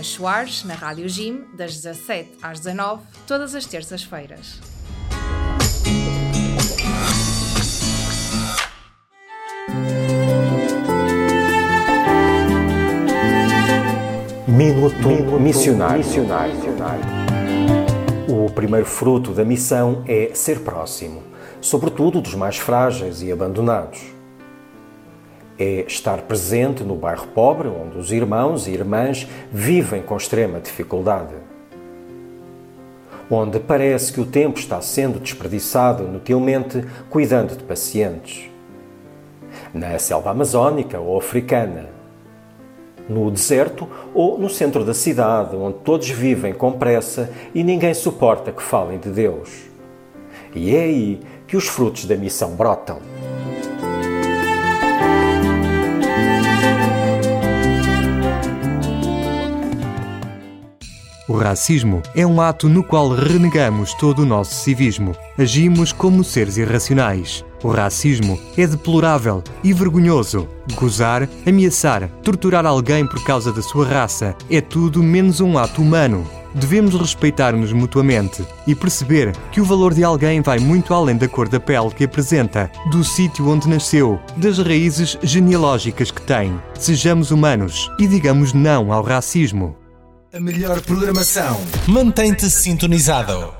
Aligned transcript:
Inês 0.00 0.06
Soares, 0.14 0.64
na 0.64 0.72
Rádio 0.72 1.06
Gym, 1.10 1.44
das 1.52 1.74
17 1.74 2.38
às 2.40 2.58
19, 2.60 3.02
todas 3.26 3.54
as 3.54 3.66
terças-feiras. 3.66 4.58
Minuto, 14.48 14.96
Minuto 15.06 15.38
missionário. 15.38 15.98
missionário. 15.98 16.54
O 18.26 18.50
primeiro 18.50 18.86
fruto 18.86 19.32
da 19.34 19.44
missão 19.44 20.02
é 20.08 20.30
ser 20.32 20.60
próximo, 20.60 21.22
sobretudo 21.60 22.22
dos 22.22 22.34
mais 22.34 22.56
frágeis 22.56 23.20
e 23.20 23.30
abandonados. 23.30 24.00
É 25.62 25.84
estar 25.86 26.22
presente 26.22 26.82
no 26.82 26.96
bairro 26.96 27.26
pobre, 27.34 27.68
onde 27.68 27.98
os 27.98 28.10
irmãos 28.10 28.66
e 28.66 28.70
irmãs 28.70 29.26
vivem 29.52 30.00
com 30.00 30.16
extrema 30.16 30.58
dificuldade. 30.58 31.34
Onde 33.30 33.60
parece 33.60 34.10
que 34.10 34.22
o 34.22 34.24
tempo 34.24 34.58
está 34.58 34.80
sendo 34.80 35.20
desperdiçado 35.20 36.04
inutilmente 36.04 36.82
cuidando 37.10 37.54
de 37.54 37.62
pacientes. 37.62 38.48
Na 39.74 39.98
selva 39.98 40.30
amazónica 40.30 40.98
ou 40.98 41.18
africana, 41.18 41.90
no 43.06 43.30
deserto 43.30 43.86
ou 44.14 44.38
no 44.38 44.48
centro 44.48 44.82
da 44.82 44.94
cidade, 44.94 45.54
onde 45.56 45.76
todos 45.80 46.08
vivem 46.08 46.54
com 46.54 46.72
pressa 46.72 47.30
e 47.54 47.62
ninguém 47.62 47.92
suporta 47.92 48.50
que 48.50 48.62
falem 48.62 48.98
de 48.98 49.10
Deus. 49.10 49.50
E 50.54 50.74
é 50.74 50.84
aí 50.84 51.20
que 51.46 51.54
os 51.54 51.68
frutos 51.68 52.06
da 52.06 52.16
missão 52.16 52.52
brotam. 52.52 53.19
O 61.30 61.36
racismo 61.36 62.02
é 62.12 62.26
um 62.26 62.40
ato 62.40 62.68
no 62.68 62.82
qual 62.82 63.08
renegamos 63.10 63.94
todo 63.94 64.22
o 64.22 64.26
nosso 64.26 64.52
civismo. 64.52 65.14
Agimos 65.38 65.92
como 65.92 66.24
seres 66.24 66.56
irracionais. 66.56 67.44
O 67.62 67.68
racismo 67.68 68.36
é 68.58 68.66
deplorável 68.66 69.40
e 69.62 69.72
vergonhoso. 69.72 70.48
Gozar, 70.74 71.28
ameaçar, 71.46 72.08
torturar 72.24 72.66
alguém 72.66 73.06
por 73.06 73.22
causa 73.22 73.52
da 73.52 73.62
sua 73.62 73.86
raça 73.86 74.34
é 74.50 74.60
tudo 74.60 75.04
menos 75.04 75.40
um 75.40 75.56
ato 75.56 75.80
humano. 75.80 76.26
Devemos 76.52 76.96
respeitar-nos 76.96 77.72
mutuamente 77.72 78.44
e 78.66 78.74
perceber 78.74 79.30
que 79.52 79.60
o 79.60 79.64
valor 79.64 79.94
de 79.94 80.02
alguém 80.02 80.40
vai 80.40 80.58
muito 80.58 80.92
além 80.92 81.16
da 81.16 81.28
cor 81.28 81.48
da 81.48 81.60
pele 81.60 81.90
que 81.90 82.02
apresenta, 82.02 82.68
do 82.90 83.04
sítio 83.04 83.48
onde 83.48 83.68
nasceu, 83.68 84.18
das 84.36 84.58
raízes 84.58 85.16
genealógicas 85.22 86.10
que 86.10 86.22
tem. 86.22 86.60
Sejamos 86.74 87.30
humanos 87.30 87.88
e 88.00 88.08
digamos 88.08 88.52
não 88.52 88.92
ao 88.92 89.04
racismo. 89.04 89.76
A 90.32 90.38
melhor 90.38 90.80
programação. 90.82 91.60
Mantém-te 91.88 92.48
sintonizado. 92.48 93.59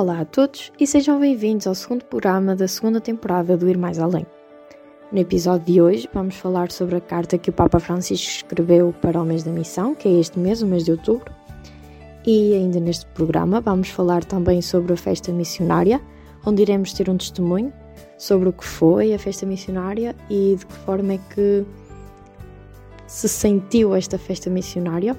Olá 0.00 0.20
a 0.20 0.24
todos 0.24 0.72
e 0.80 0.86
sejam 0.86 1.20
bem-vindos 1.20 1.66
ao 1.66 1.74
segundo 1.74 2.06
programa 2.06 2.56
da 2.56 2.66
segunda 2.66 3.02
temporada 3.02 3.54
do 3.54 3.68
Ir 3.68 3.76
Mais 3.76 3.98
Além. 3.98 4.26
No 5.12 5.18
episódio 5.18 5.66
de 5.66 5.82
hoje 5.82 6.08
vamos 6.14 6.36
falar 6.36 6.72
sobre 6.72 6.96
a 6.96 7.00
carta 7.02 7.36
que 7.36 7.50
o 7.50 7.52
Papa 7.52 7.78
Francisco 7.78 8.30
escreveu 8.30 8.94
para 9.02 9.20
o 9.20 9.26
mês 9.26 9.42
da 9.42 9.52
missão, 9.52 9.94
que 9.94 10.08
é 10.08 10.12
este 10.12 10.38
mês, 10.38 10.62
o 10.62 10.66
mês 10.66 10.86
de 10.86 10.92
outubro. 10.92 11.30
E 12.26 12.54
ainda 12.54 12.80
neste 12.80 13.04
programa 13.08 13.60
vamos 13.60 13.90
falar 13.90 14.24
também 14.24 14.62
sobre 14.62 14.94
a 14.94 14.96
festa 14.96 15.30
missionária, 15.32 16.00
onde 16.46 16.62
iremos 16.62 16.94
ter 16.94 17.10
um 17.10 17.18
testemunho 17.18 17.70
sobre 18.16 18.48
o 18.48 18.54
que 18.54 18.64
foi 18.64 19.12
a 19.12 19.18
festa 19.18 19.44
missionária 19.44 20.16
e 20.30 20.56
de 20.58 20.64
que 20.64 20.72
forma 20.72 21.12
é 21.12 21.18
que 21.34 21.66
se 23.06 23.28
sentiu 23.28 23.94
esta 23.94 24.16
festa 24.16 24.48
missionária. 24.48 25.14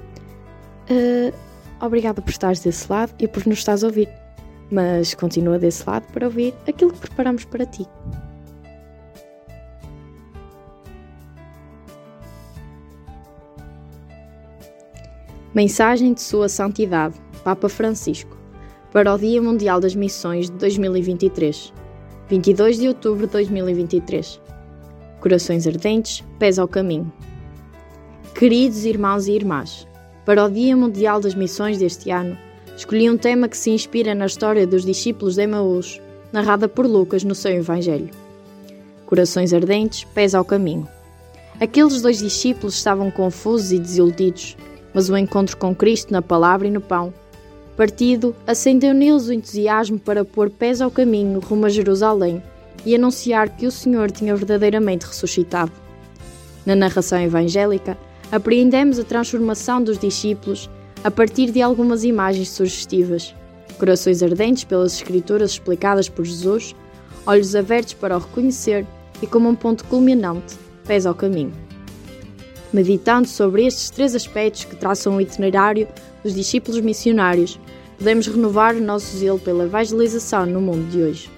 Uh, 0.90 1.32
obrigada 1.80 2.20
por 2.20 2.30
estares 2.30 2.58
desse 2.58 2.90
lado 2.90 3.14
e 3.20 3.28
por 3.28 3.46
nos 3.46 3.58
estás 3.58 3.84
a 3.84 3.86
ouvir 3.86 4.08
mas 4.70 5.14
continua 5.14 5.58
desse 5.58 5.88
lado 5.88 6.06
para 6.12 6.26
ouvir 6.26 6.54
aquilo 6.66 6.92
que 6.92 7.00
preparamos 7.00 7.44
para 7.44 7.66
ti. 7.66 7.86
Mensagem 15.54 16.14
de 16.14 16.22
Sua 16.22 16.48
Santidade, 16.48 17.14
Papa 17.44 17.68
Francisco, 17.68 18.38
para 18.90 19.14
o 19.14 19.18
Dia 19.18 19.42
Mundial 19.42 19.80
das 19.80 19.94
Missões 19.94 20.48
de 20.48 20.56
2023, 20.56 21.74
22 22.28 22.78
de 22.78 22.88
outubro 22.88 23.26
de 23.26 23.32
2023. 23.32 24.40
Corações 25.20 25.66
ardentes, 25.66 26.24
pés 26.38 26.58
ao 26.58 26.66
caminho. 26.66 27.12
Queridos 28.34 28.86
irmãos 28.86 29.26
e 29.26 29.32
irmãs, 29.32 29.86
para 30.24 30.42
o 30.42 30.48
Dia 30.48 30.74
Mundial 30.74 31.20
das 31.20 31.34
Missões 31.34 31.78
deste 31.78 32.10
ano, 32.10 32.38
escolhi 32.76 33.08
um 33.10 33.16
tema 33.16 33.48
que 33.48 33.56
se 33.56 33.70
inspira 33.70 34.14
na 34.14 34.26
história 34.26 34.66
dos 34.66 34.84
discípulos 34.84 35.36
de 35.36 35.42
Emaús, 35.42 36.00
narrada 36.32 36.68
por 36.68 36.86
Lucas 36.86 37.24
no 37.24 37.34
seu 37.34 37.52
Evangelho. 37.52 38.10
Corações 39.06 39.52
ardentes, 39.52 40.04
pés 40.04 40.34
ao 40.34 40.44
caminho. 40.44 40.88
Aqueles 41.60 42.00
dois 42.00 42.18
discípulos 42.18 42.74
estavam 42.74 43.10
confusos 43.10 43.72
e 43.72 43.78
desiludidos, 43.78 44.56
mas 44.94 45.08
o 45.08 45.16
encontro 45.16 45.56
com 45.56 45.74
Cristo 45.74 46.12
na 46.12 46.22
palavra 46.22 46.66
e 46.66 46.70
no 46.70 46.80
pão, 46.80 47.12
partido, 47.76 48.34
acendeu 48.46 48.94
neles 48.94 49.28
o 49.28 49.32
entusiasmo 49.32 49.98
para 49.98 50.24
pôr 50.24 50.50
pés 50.50 50.80
ao 50.80 50.90
caminho 50.90 51.40
rumo 51.40 51.66
a 51.66 51.68
Jerusalém 51.68 52.42
e 52.84 52.94
anunciar 52.94 53.48
que 53.48 53.66
o 53.66 53.70
Senhor 53.70 54.10
tinha 54.10 54.34
verdadeiramente 54.36 55.06
ressuscitado. 55.06 55.72
Na 56.64 56.74
narração 56.74 57.20
evangélica, 57.20 57.96
apreendemos 58.30 58.98
a 58.98 59.04
transformação 59.04 59.82
dos 59.82 59.98
discípulos 59.98 60.68
a 61.04 61.10
partir 61.10 61.50
de 61.50 61.60
algumas 61.60 62.04
imagens 62.04 62.50
sugestivas: 62.50 63.34
corações 63.78 64.22
ardentes 64.22 64.64
pelas 64.64 64.94
escrituras 64.94 65.52
explicadas 65.52 66.08
por 66.08 66.24
Jesus, 66.24 66.74
olhos 67.26 67.54
abertos 67.54 67.94
para 67.94 68.16
o 68.16 68.20
reconhecer 68.20 68.86
e, 69.20 69.26
como 69.26 69.48
um 69.48 69.54
ponto 69.54 69.84
culminante, 69.84 70.56
pés 70.84 71.06
ao 71.06 71.14
caminho. 71.14 71.52
Meditando 72.72 73.28
sobre 73.28 73.66
estes 73.66 73.90
três 73.90 74.14
aspectos 74.14 74.64
que 74.64 74.76
traçam 74.76 75.16
o 75.16 75.20
itinerário 75.20 75.86
dos 76.22 76.34
discípulos 76.34 76.80
missionários, 76.80 77.58
podemos 77.98 78.26
renovar 78.26 78.74
o 78.74 78.80
nosso 78.80 79.16
zelo 79.16 79.38
pela 79.38 79.64
evangelização 79.64 80.46
no 80.46 80.60
mundo 80.60 80.90
de 80.90 81.02
hoje. 81.02 81.31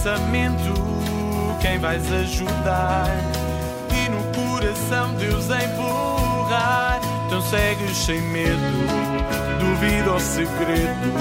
pensamento 0.00 0.72
quem 1.60 1.78
vais 1.78 2.10
ajudar 2.10 3.06
e 3.94 4.08
no 4.08 4.22
coração 4.32 5.12
Deus 5.16 5.44
empurrar. 5.44 6.98
Então 7.26 7.42
segues 7.42 7.98
sem 7.98 8.18
medo, 8.22 8.56
duvido 9.58 10.14
o 10.14 10.20
segredo. 10.20 11.12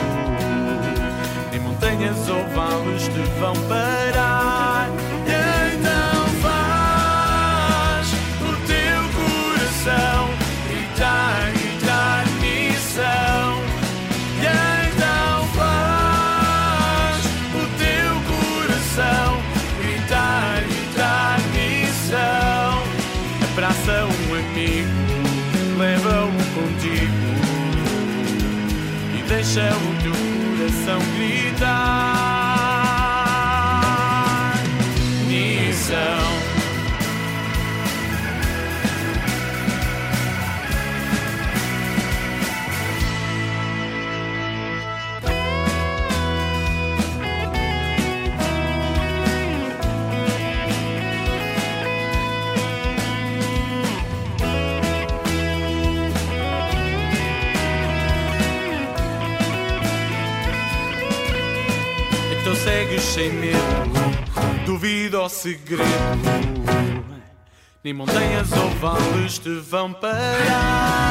Nem 1.52 1.60
montanhas 1.60 2.30
ou 2.30 2.42
vales 2.56 3.04
te 3.04 3.22
vão 3.38 3.54
parar. 3.68 4.79
sem 63.10 63.32
medo, 63.34 63.58
duvido 64.68 65.20
ao 65.20 65.28
segredo. 65.28 65.84
Nem 67.84 67.92
montanhas 67.92 68.52
ou 68.52 68.70
vales 68.80 69.40
te 69.40 69.50
vão 69.50 69.92
parar. 69.92 71.09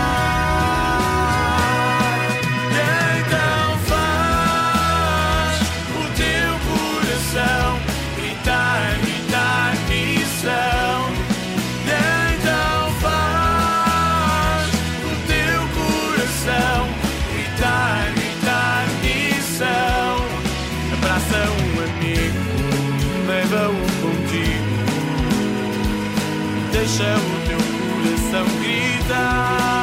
deixa 26.88 27.04
o 27.04 27.46
teu 27.46 27.58
coração 27.58 28.46
gritar. 28.60 29.77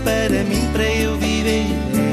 Para 0.00 0.44
mim 0.44 0.68
para 0.72 0.84
eu 0.84 1.16
viver. 1.16 1.66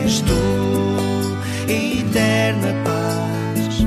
És 0.04 0.22
tu, 0.22 1.38
eterna 1.68 2.74
paz, 2.84 3.86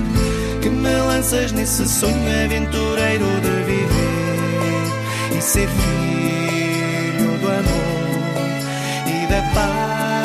que 0.61 0.69
me 0.69 0.97
lanças 1.07 1.52
nesse 1.52 1.88
sonho 1.88 2.45
aventureiro 2.45 3.26
de 3.40 3.62
viver 3.64 5.38
e 5.38 5.40
ser 5.40 5.69
filho 5.69 7.38
do 7.38 7.47
amor 7.47 8.47
e 9.07 9.26
da 9.26 9.43
paz. 9.55 10.17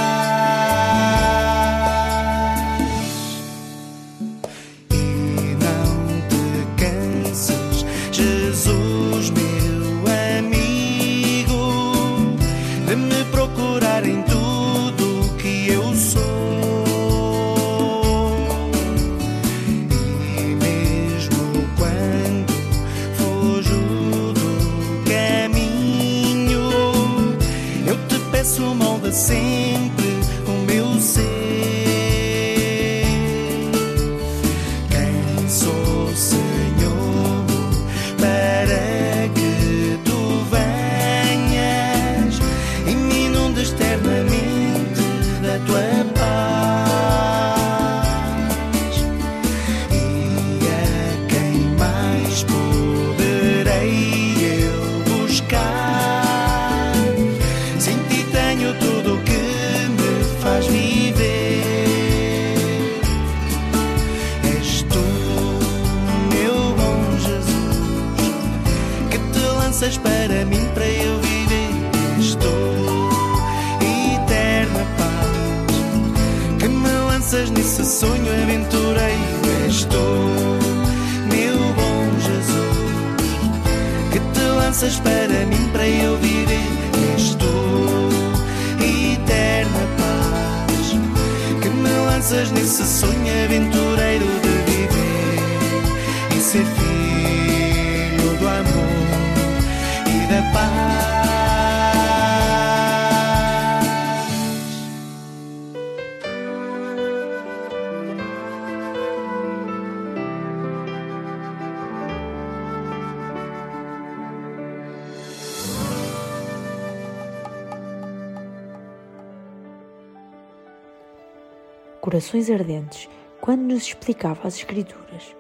Corações 122.33 122.49
Ardentes, 122.49 123.09
quando 123.39 123.61
nos 123.61 123.83
explicava 123.83 124.47
as 124.47 124.55
Escrituras, 124.55 125.35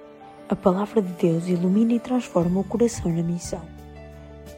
a 0.47 0.55
palavra 0.55 1.01
de 1.01 1.11
Deus 1.13 1.47
ilumina 1.47 1.93
e 1.93 1.99
transforma 1.99 2.59
o 2.59 2.63
coração 2.63 3.11
na 3.11 3.23
missão. 3.23 3.63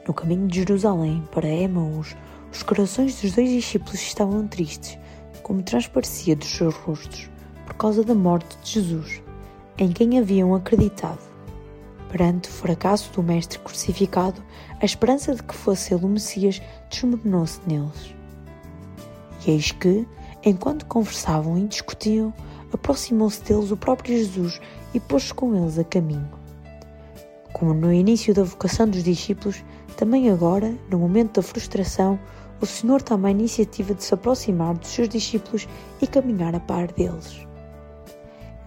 No 0.06 0.14
caminho 0.14 0.46
de 0.46 0.60
Jerusalém 0.60 1.26
para 1.32 1.48
Emaús, 1.48 2.14
os 2.52 2.62
corações 2.62 3.22
dos 3.22 3.32
dois 3.32 3.50
discípulos 3.50 4.02
estavam 4.02 4.46
tristes, 4.50 5.00
como 5.44 5.64
transparecia 5.64 6.36
dos 6.36 6.50
seus 6.50 6.76
rostos, 6.76 7.30
por 7.66 7.76
causa 7.76 8.04
da 8.04 8.14
morte 8.14 8.58
de 8.62 8.70
Jesus, 8.70 9.24
em 9.78 9.94
quem 9.94 10.20
haviam 10.20 10.54
acreditado. 10.54 11.22
Perante 12.12 12.50
o 12.50 12.52
fracasso 12.52 13.14
do 13.14 13.24
Mestre 13.24 13.60
crucificado, 13.60 14.44
a 14.82 14.84
esperança 14.84 15.34
de 15.34 15.42
que 15.42 15.56
fosse 15.56 15.94
ele 15.94 16.04
o 16.04 16.10
Messias 16.10 16.62
desmoronou-se 16.90 17.62
neles. 17.66 18.14
E 19.48 19.52
eis 19.52 19.72
que, 19.72 20.06
enquanto 20.46 20.86
conversavam 20.86 21.58
e 21.58 21.68
discutiam, 21.68 22.34
aproximou-se 22.72 23.44
deles 23.44 23.72
o 23.72 23.78
próprio 23.78 24.16
Jesus 24.16 24.62
e 24.94 25.00
pôs-se 25.00 25.34
com 25.34 25.56
eles 25.56 25.80
a 25.80 25.84
caminho. 25.84 26.30
Como 27.52 27.74
no 27.74 27.92
início 27.92 28.34
da 28.34 28.44
vocação 28.44 28.88
dos 28.88 29.04
discípulos, 29.04 29.64
também 29.98 30.30
agora, 30.30 30.76
no 30.92 31.00
momento 31.00 31.36
da 31.36 31.42
frustração, 31.42 32.20
o 32.62 32.66
Senhor 32.66 33.02
toma 33.02 33.30
a 33.30 33.32
iniciativa 33.32 33.94
de 33.94 34.04
se 34.04 34.14
aproximar 34.14 34.76
dos 34.76 34.90
seus 34.90 35.10
discípulos 35.10 35.68
e 36.02 36.08
caminhar 36.08 36.54
a 36.54 36.60
par 36.60 36.92
deles. 36.92 37.46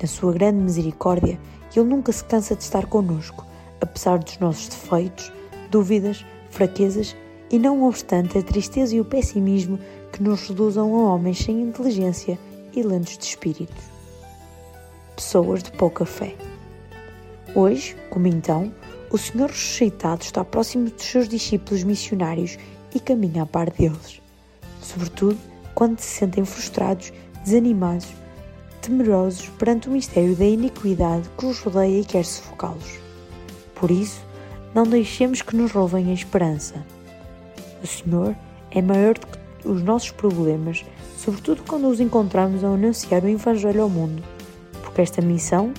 Na 0.00 0.06
sua 0.06 0.32
grande 0.32 0.58
misericórdia, 0.58 1.38
Ele 1.74 1.84
nunca 1.84 2.12
se 2.12 2.24
cansa 2.24 2.56
de 2.56 2.62
estar 2.62 2.86
conosco, 2.86 3.44
apesar 3.80 4.18
dos 4.18 4.38
nossos 4.38 4.68
defeitos, 4.68 5.32
dúvidas, 5.70 6.24
fraquezas 6.50 7.14
e, 7.50 7.58
não 7.58 7.84
obstante, 7.84 8.38
a 8.38 8.42
tristeza 8.42 8.94
e 8.94 9.00
o 9.00 9.04
pessimismo 9.04 9.78
que 10.12 10.22
nos 10.22 10.48
reduzam 10.48 10.94
a 10.94 11.14
homens 11.14 11.38
sem 11.38 11.60
inteligência 11.60 12.38
e 12.74 12.82
lentos 12.82 13.18
de 13.18 13.24
espírito. 13.24 13.74
Pessoas 15.16 15.62
de 15.62 15.72
pouca 15.72 16.04
fé. 16.04 16.34
Hoje, 17.54 17.96
como 18.10 18.26
então, 18.26 18.72
o 19.10 19.18
Senhor 19.18 19.48
ressuscitado 19.48 20.22
está 20.22 20.44
próximo 20.44 20.90
dos 20.90 21.04
seus 21.04 21.28
discípulos 21.28 21.82
missionários 21.82 22.58
e 22.94 23.00
caminha 23.00 23.42
a 23.42 23.46
par 23.46 23.70
deles, 23.70 24.20
sobretudo 24.82 25.38
quando 25.74 25.98
se 25.98 26.08
sentem 26.08 26.44
frustrados, 26.44 27.12
desanimados, 27.44 28.08
temerosos 28.82 29.48
perante 29.58 29.88
o 29.88 29.92
mistério 29.92 30.36
da 30.36 30.44
iniquidade 30.44 31.28
que 31.38 31.46
os 31.46 31.58
rodeia 31.60 32.00
e 32.00 32.04
quer 32.04 32.24
sufocá-los. 32.24 32.98
Por 33.74 33.90
isso, 33.90 34.20
não 34.74 34.84
deixemos 34.84 35.42
que 35.42 35.56
nos 35.56 35.72
roubem 35.72 36.10
a 36.10 36.14
esperança. 36.14 36.84
O 37.82 37.86
Senhor 37.86 38.36
é 38.70 38.82
maior 38.82 39.14
do 39.14 39.26
que 39.26 39.37
os 39.64 39.82
nossos 39.82 40.10
problemas, 40.10 40.84
sobretudo 41.16 41.62
quando 41.66 41.88
os 41.88 42.00
encontramos 42.00 42.62
a 42.64 42.68
anunciar 42.68 43.24
o 43.24 43.28
Evangelho 43.28 43.82
ao 43.82 43.88
mundo, 43.88 44.22
porque 44.82 45.02
esta 45.02 45.20
missão, 45.20 45.72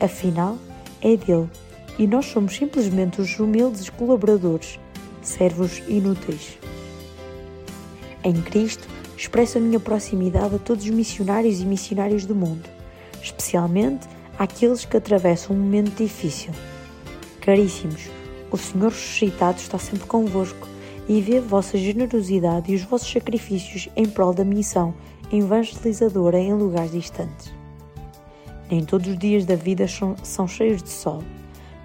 afinal, 0.00 0.58
é 1.00 1.16
dele 1.16 1.48
e 1.98 2.06
nós 2.06 2.26
somos 2.26 2.54
simplesmente 2.56 3.20
os 3.20 3.38
humildes 3.38 3.90
colaboradores, 3.90 4.78
servos 5.20 5.82
inúteis. 5.88 6.58
Em 8.24 8.34
Cristo, 8.40 8.88
expresso 9.16 9.58
a 9.58 9.60
minha 9.60 9.80
proximidade 9.80 10.54
a 10.54 10.58
todos 10.58 10.84
os 10.84 10.90
missionários 10.90 11.60
e 11.60 11.66
missionários 11.66 12.24
do 12.24 12.34
mundo, 12.34 12.68
especialmente 13.22 14.08
àqueles 14.38 14.84
que 14.84 14.96
atravessam 14.96 15.54
um 15.54 15.58
momento 15.58 15.94
difícil. 15.96 16.52
Caríssimos, 17.40 18.08
o 18.50 18.56
Senhor 18.56 18.90
ressuscitado 18.90 19.58
está 19.58 19.78
sempre 19.78 20.06
convosco 20.06 20.71
e 21.12 21.20
vê 21.20 21.40
vossa 21.40 21.76
generosidade 21.76 22.72
e 22.72 22.74
os 22.74 22.84
vossos 22.84 23.12
sacrifícios 23.12 23.86
em 23.94 24.06
prol 24.06 24.32
da 24.32 24.44
missão 24.44 24.94
evangelizadora 25.30 26.38
em 26.38 26.54
lugares 26.54 26.92
distantes. 26.92 27.52
Nem 28.70 28.82
todos 28.82 29.08
os 29.08 29.18
dias 29.18 29.44
da 29.44 29.54
vida 29.54 29.86
são, 29.86 30.16
são 30.22 30.48
cheios 30.48 30.82
de 30.82 30.88
sol, 30.88 31.22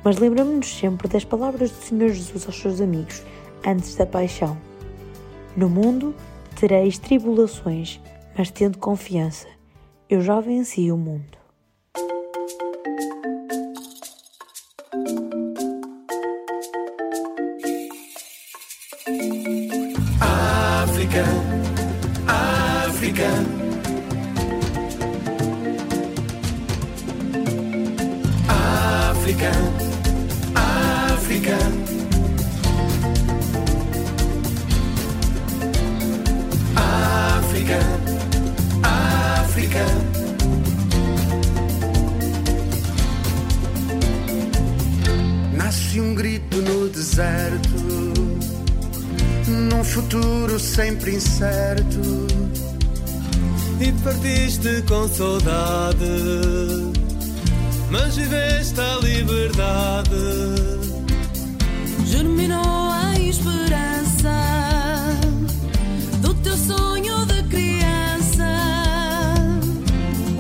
mas 0.02 0.18
lembramos-nos 0.18 0.74
sempre 0.74 1.10
das 1.10 1.26
palavras 1.26 1.72
do 1.72 1.84
Senhor 1.84 2.08
Jesus 2.08 2.46
aos 2.46 2.58
seus 2.58 2.80
amigos 2.80 3.22
antes 3.66 3.96
da 3.96 4.06
paixão. 4.06 4.58
No 5.58 5.68
mundo 5.68 6.16
tereis 6.58 6.98
tribulações, 6.98 8.00
mas 8.38 8.50
tendo 8.50 8.78
confiança, 8.78 9.48
eu 10.10 10.22
já 10.22 10.40
venci 10.40 10.90
o 10.90 10.96
mundo. 10.96 11.38
África. 23.08 23.24
África, 28.50 29.52
África. 30.54 31.58
África, 36.76 37.80
África. 38.84 39.86
Nasce 45.54 46.02
um 46.02 46.14
grito 46.14 46.58
no 46.58 46.90
deserto 46.90 47.78
num 49.48 49.84
futuro 49.84 50.60
sempre 50.60 51.16
incerto. 51.16 52.47
E 53.80 53.92
partiste 54.04 54.82
com 54.88 55.08
saudade, 55.08 56.04
mas 57.92 58.16
viveste 58.16 58.80
a 58.82 58.98
liberdade. 58.98 60.10
Germinou 62.06 62.90
a 62.92 63.20
esperança 63.20 64.34
do 66.22 66.34
teu 66.36 66.58
sonho 66.58 67.24
de 67.28 67.44
criança. 67.44 68.48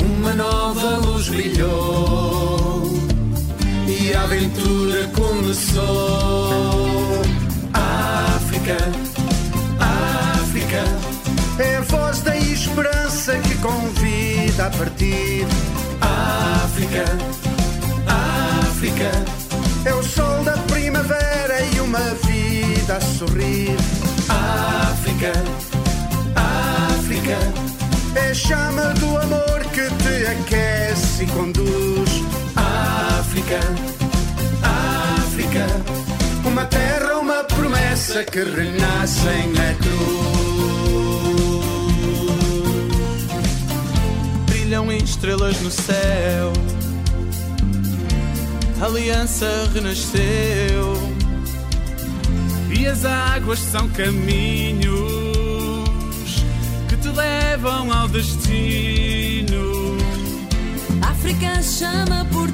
Uma 0.03 0.33
nova 0.33 0.97
luz 0.97 1.29
brilhou 1.29 2.91
e 3.87 4.13
a 4.15 4.23
aventura 4.23 5.07
começou. 5.15 6.47
África, 7.71 8.77
convida 13.61 14.67
a 14.67 14.69
partir. 14.69 15.45
África, 16.01 17.05
África, 18.07 19.11
é 19.85 19.93
o 19.93 20.03
sol 20.03 20.43
da 20.43 20.53
primavera 20.53 21.61
e 21.73 21.79
uma 21.79 21.99
vida 21.99 22.97
a 22.97 23.01
sorrir. 23.01 23.75
África, 24.29 25.31
África, 26.35 27.37
é 28.15 28.33
chama 28.33 28.93
do 28.95 29.17
amor 29.17 29.59
que 29.73 29.89
te 30.03 30.27
aquece 30.27 31.23
e 31.23 31.27
conduz. 31.27 32.23
África, 32.55 33.59
África, 34.63 35.65
uma 36.45 36.65
terra, 36.65 37.17
uma 37.17 37.43
promessa 37.43 38.23
que 38.23 38.39
renascem 38.39 39.53
na 39.53 39.73
cruz. 39.75 40.36
Brilham 44.77 44.91
estrelas 44.91 45.59
no 45.61 45.71
céu, 45.71 46.53
a 48.79 48.85
aliança 48.85 49.47
renasceu. 49.73 50.93
E 52.69 52.85
as 52.85 53.03
águas 53.03 53.57
são 53.57 53.89
caminhos 53.89 54.85
que 56.87 56.95
te 56.95 57.07
levam 57.07 57.91
ao 57.91 58.07
destino. 58.07 59.97
África 61.01 61.59
chama 61.63 62.23
por 62.31 62.46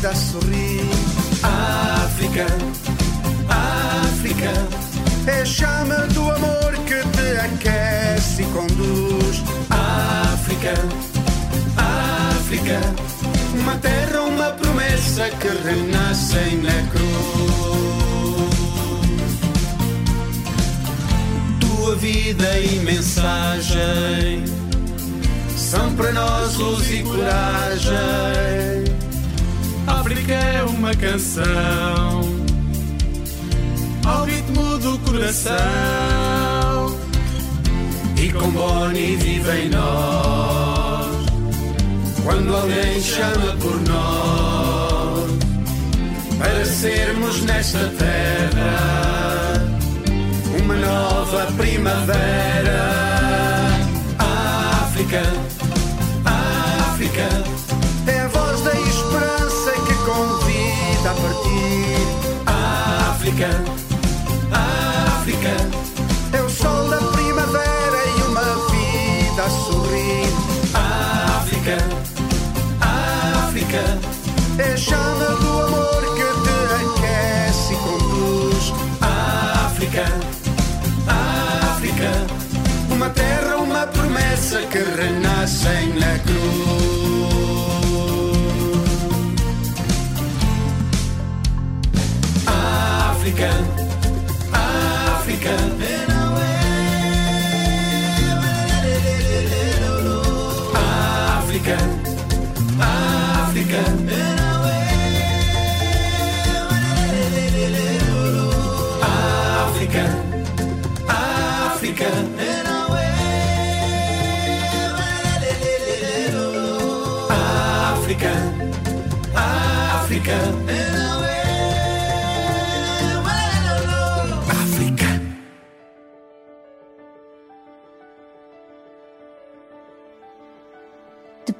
vida 0.00 0.08
a 0.08 0.14
sorrir. 0.14 0.80
África, 1.42 2.46
África, 3.48 4.50
é 5.26 5.44
chama 5.44 6.06
do 6.14 6.30
amor 6.30 6.72
que 6.86 7.02
te 7.10 7.38
aquece 7.38 8.42
e 8.42 8.46
conduz. 8.46 9.42
África, 9.68 10.72
África, 11.76 12.80
uma 13.54 13.76
terra, 13.76 14.22
uma 14.22 14.50
promessa 14.52 15.28
que 15.38 15.48
renascem 15.48 16.62
na 16.62 16.82
cruz. 16.90 17.10
Tua 21.60 21.94
vida 21.96 22.58
e 22.58 22.80
mensagem 22.80 24.44
são 25.56 25.94
para 25.94 26.12
nós 26.12 26.56
luz 26.56 26.90
e 26.90 27.02
coragem. 27.02 28.79
África 30.10 30.32
é 30.32 30.64
uma 30.64 30.92
canção 30.96 32.20
ao 34.04 34.24
ritmo 34.24 34.76
do 34.78 34.98
coração. 35.08 35.54
E 38.16 38.32
com 38.32 38.50
Bonnie 38.50 39.14
vive 39.14 39.50
em 39.52 39.68
nós. 39.68 41.26
Quando 42.24 42.56
alguém 42.56 43.00
chama 43.00 43.56
por 43.60 43.80
nós, 43.88 45.30
para 46.38 46.64
sermos 46.64 47.42
nesta 47.42 47.86
terra 47.96 49.62
uma 50.60 50.74
nova 50.74 51.46
primavera. 51.56 52.90
África, 54.18 55.22
África, 56.24 57.28
convida 61.00 61.10
a 61.10 61.14
partir. 61.14 62.06
África, 63.10 63.48
África, 64.52 65.56
é 66.36 66.42
o 66.42 66.50
sol 66.50 66.88
da 66.88 66.98
primavera 66.98 68.06
e 68.18 68.22
uma 68.22 68.42
vida 68.70 69.42
a 69.42 69.50
sorrir. 69.50 70.28
África, 70.74 71.78
África, 72.80 73.82
é 74.58 74.72
a 74.72 74.76
chama 74.76 75.36
do 75.36 75.60
amor 75.62 76.02
que 76.14 76.22
te 76.42 76.56
aquece 77.00 77.72
e 77.72 77.76
conduz. 77.76 78.72
África, 79.00 80.04
África, 81.72 82.10
uma 82.90 83.10
terra, 83.10 83.56
uma 83.56 83.86
promessa 83.86 84.62
que 84.62 84.78
renascem 84.78 85.94
na 85.94 86.18
cruz. 86.18 86.99
África. 95.50 95.79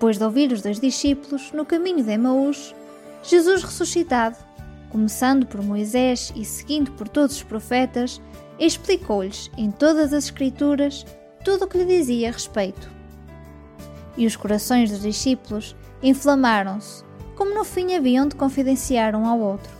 Depois 0.01 0.17
de 0.17 0.25
ouvir 0.25 0.51
os 0.51 0.63
dois 0.63 0.81
discípulos 0.81 1.53
no 1.53 1.63
caminho 1.63 2.03
de 2.03 2.11
Emaús, 2.11 2.75
Jesus 3.23 3.63
ressuscitado, 3.63 4.35
começando 4.89 5.45
por 5.45 5.63
Moisés 5.63 6.33
e 6.35 6.43
seguindo 6.43 6.91
por 6.93 7.07
todos 7.07 7.37
os 7.37 7.43
profetas, 7.43 8.19
explicou-lhes 8.59 9.51
em 9.59 9.71
todas 9.71 10.15
as 10.15 10.25
Escrituras 10.25 11.05
tudo 11.45 11.67
o 11.67 11.69
que 11.69 11.77
lhe 11.77 11.99
dizia 11.99 12.31
a 12.31 12.33
respeito. 12.33 12.91
E 14.17 14.27
os 14.27 14.37
corações 14.37 14.91
dos 14.91 15.03
discípulos 15.03 15.77
inflamaram-se, 16.03 17.05
como 17.37 17.55
no 17.55 17.63
fim 17.63 17.95
haviam 17.95 18.27
de 18.27 18.37
confidenciar 18.37 19.15
um 19.15 19.27
ao 19.27 19.39
outro. 19.39 19.71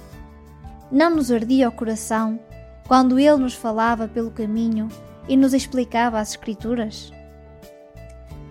Não 0.93 1.09
nos 1.17 1.33
ardia 1.33 1.67
o 1.67 1.73
coração 1.73 2.39
quando 2.87 3.19
ele 3.19 3.39
nos 3.39 3.55
falava 3.55 4.07
pelo 4.07 4.31
caminho 4.31 4.87
e 5.27 5.35
nos 5.35 5.55
explicava 5.55 6.21
as 6.21 6.33
Escrituras? 6.33 7.11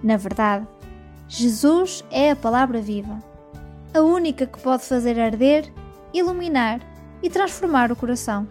Na 0.02 0.18
verdade, 0.18 0.68
Jesus 1.32 2.04
é 2.10 2.32
a 2.32 2.36
palavra 2.36 2.82
viva, 2.82 3.24
a 3.94 4.02
única 4.02 4.48
que 4.48 4.60
pode 4.60 4.84
fazer 4.84 5.20
arder, 5.20 5.72
iluminar 6.12 6.82
e 7.22 7.30
transformar 7.30 7.92
o 7.92 7.96
coração. 7.96 8.48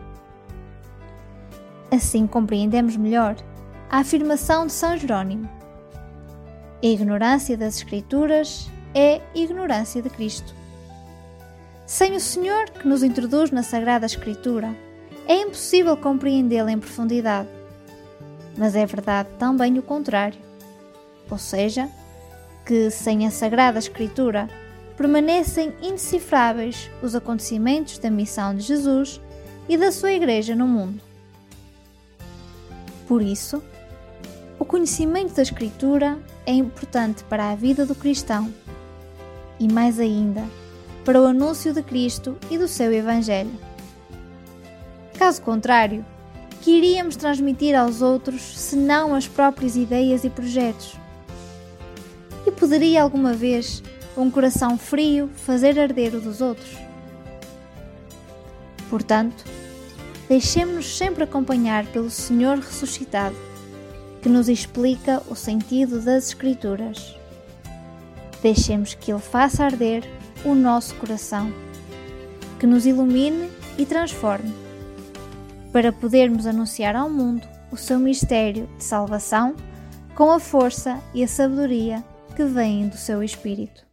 Assim 1.91 2.25
compreendemos 2.25 2.97
melhor 2.97 3.35
a 3.91 3.99
afirmação 3.99 4.65
de 4.65 4.73
São 4.73 4.97
Jerónimo: 4.97 5.51
A 6.81 6.87
ignorância 6.87 7.57
das 7.57 7.79
Escrituras 7.79 8.71
é 8.95 9.21
ignorância 9.35 10.01
de 10.01 10.09
Cristo. 10.09 10.55
Sem 11.85 12.15
o 12.15 12.21
Senhor 12.21 12.71
que 12.71 12.87
nos 12.87 13.03
introduz 13.03 13.51
na 13.51 13.65
Sagrada 13.65 14.07
Escritura, 14.07 14.73
é 15.27 15.35
impossível 15.41 15.97
compreendê-la 15.97 16.71
em 16.71 16.79
profundidade. 16.79 17.49
Mas 18.57 18.77
é 18.77 18.87
verdade 18.87 19.31
também 19.37 19.77
o 19.81 19.83
contrário. 19.83 20.39
Ou 21.29 21.39
seja, 21.39 21.91
que 22.69 22.91
sem 22.91 23.27
a 23.27 23.31
Sagrada 23.31 23.79
Escritura 23.79 24.47
permanecem 24.95 25.73
indecifráveis 25.81 26.91
os 27.03 27.15
acontecimentos 27.15 27.99
da 27.99 28.11
missão 28.11 28.55
de 28.55 28.61
Jesus 28.61 29.23
e 29.67 29.79
da 29.79 29.91
sua 29.91 30.13
Igreja 30.13 30.55
no 30.55 30.67
mundo. 30.67 31.01
Por 33.07 33.23
isso, 33.23 33.63
o 34.59 34.67
conhecimento 34.67 35.35
da 35.35 35.41
Escritura 35.41 36.19
é 36.45 36.53
importante 36.53 37.25
para 37.25 37.51
a 37.51 37.55
vida 37.55 37.87
do 37.87 37.95
cristão 37.95 38.53
e, 39.59 39.67
mais 39.67 39.99
ainda, 39.99 40.45
para 41.07 41.23
o 41.23 41.25
anúncio 41.25 41.73
de 41.73 41.83
Cristo 41.83 42.37
e 42.51 42.59
do 42.59 42.69
seu 42.69 42.93
Evangelho. 42.93 43.59
Caso 45.19 45.41
contrário, 45.41 46.05
que 46.61 46.73
iríamos 46.73 47.17
transmitir 47.17 47.75
aos 47.75 48.03
outros 48.03 48.43
senão 48.43 49.15
as 49.15 49.27
próprias 49.27 49.75
ideias 49.75 50.23
e 50.23 50.29
projetos? 50.29 50.99
Poderia 52.59 53.05
alguma 53.05 53.35
vez 53.35 53.85
um 54.17 54.29
coração 54.29 54.77
frio 54.77 55.31
fazer 55.33 55.79
arder 55.79 56.17
o 56.17 56.21
dos 56.21 56.41
outros? 56.41 56.77
Portanto, 58.91 59.45
deixemos-nos 60.29 60.99
sempre 60.99 61.23
acompanhar 61.23 61.87
pelo 61.87 62.11
Senhor 62.11 62.59
ressuscitado, 62.59 63.37
que 64.21 64.29
nos 64.29 64.49
explica 64.49 65.23
o 65.29 65.37
sentido 65.37 66.01
das 66.01 66.29
Escrituras. 66.29 67.17
Deixemos 68.43 68.93
que 68.93 69.13
Ele 69.13 69.21
faça 69.21 69.65
arder 69.65 70.03
o 70.45 70.53
nosso 70.53 70.97
coração, 70.97 71.53
que 72.59 72.67
nos 72.67 72.87
ilumine 72.87 73.53
e 73.79 73.87
transforme, 73.87 74.53
para 75.73 75.93
podermos 75.93 76.45
anunciar 76.45 76.97
ao 76.97 77.09
mundo 77.09 77.47
o 77.71 77.77
seu 77.77 78.01
mistério 78.01 78.69
de 78.79 78.83
salvação 78.83 79.55
com 80.17 80.33
a 80.33 80.41
força 80.41 80.99
e 81.15 81.23
a 81.23 81.29
sabedoria 81.29 82.03
que 82.39 82.45
vêm 82.45 82.87
do 82.87 82.97
seu 82.97 83.21
Espírito. 83.21 83.88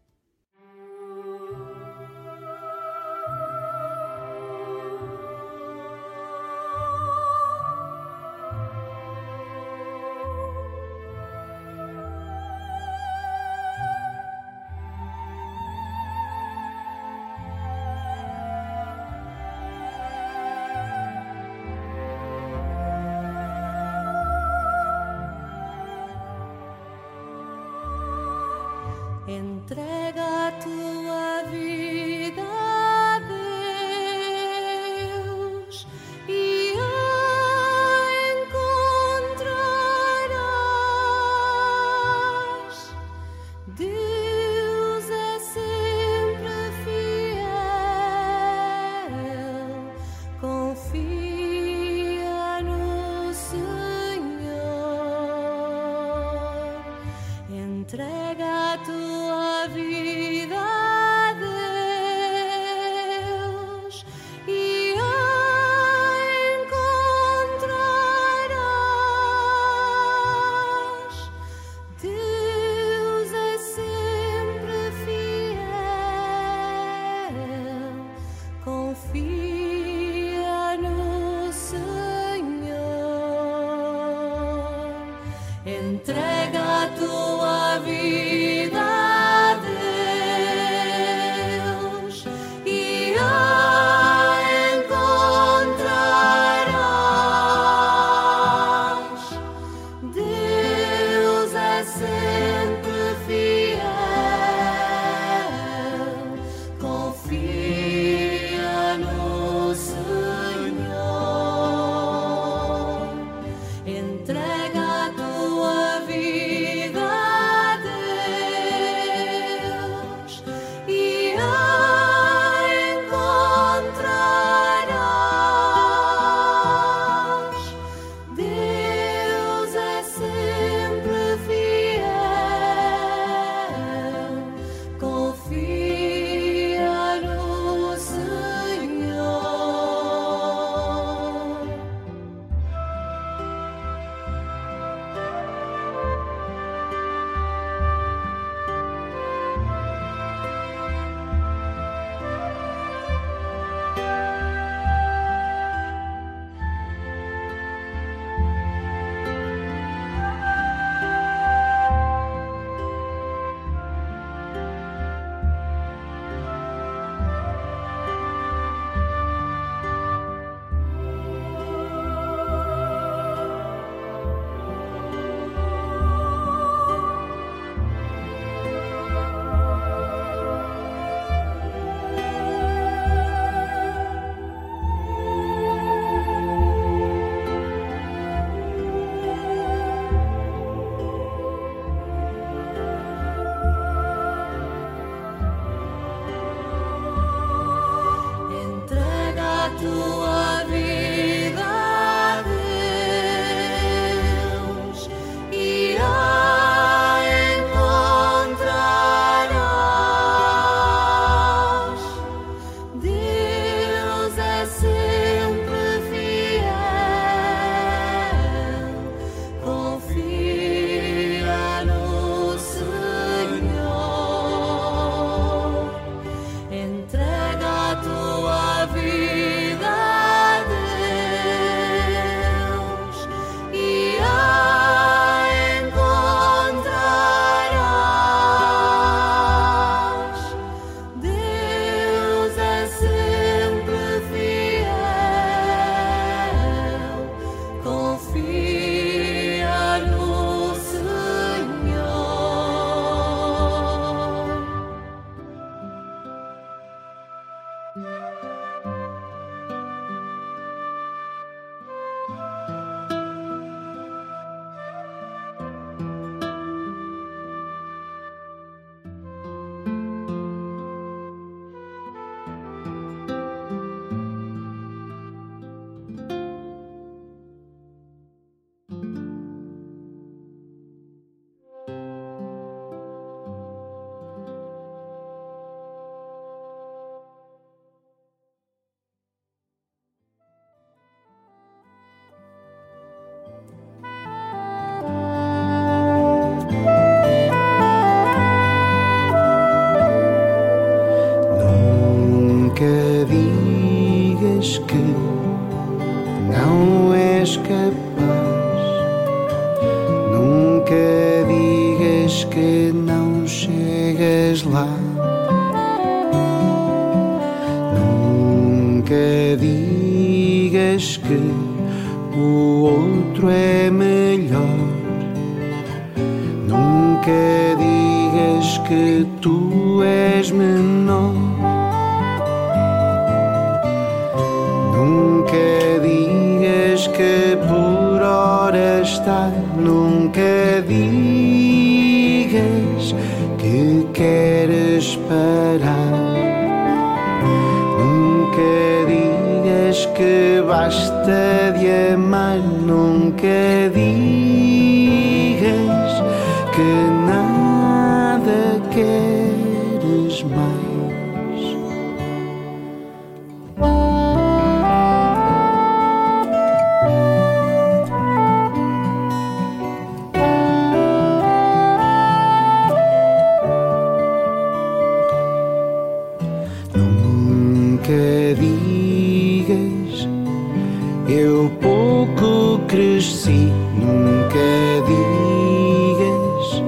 Eu 381.27 381.71
pouco 381.81 382.79
cresci. 382.87 383.71
Nunca 383.95 385.01
digas 385.07 386.83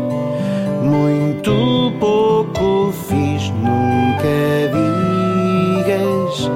muito 0.84 1.94
pouco 2.00 2.94
fiz. 3.08 3.50
Nunca 3.50 4.68
digas 5.84 6.52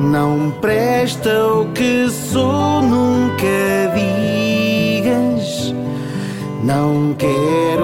não 0.00 0.50
presta 0.60 1.46
o 1.46 1.66
que 1.72 2.08
sou. 2.10 2.82
Nunca 2.82 3.92
digas 3.94 5.74
não 6.64 7.14
quero, 7.18 7.83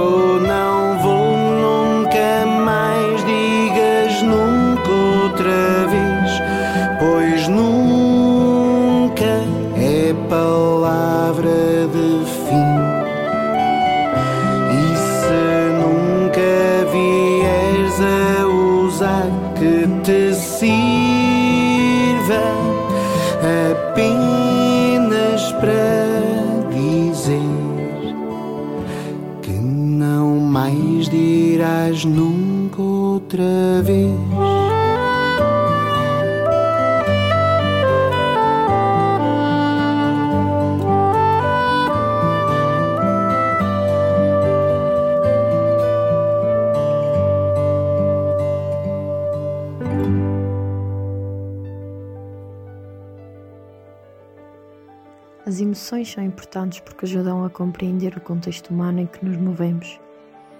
importantes 56.50 56.80
porque 56.80 57.04
ajudam 57.04 57.44
a 57.44 57.50
compreender 57.50 58.16
o 58.16 58.20
contexto 58.20 58.70
humano 58.70 59.00
em 59.00 59.06
que 59.06 59.24
nos 59.24 59.36
movemos 59.36 60.00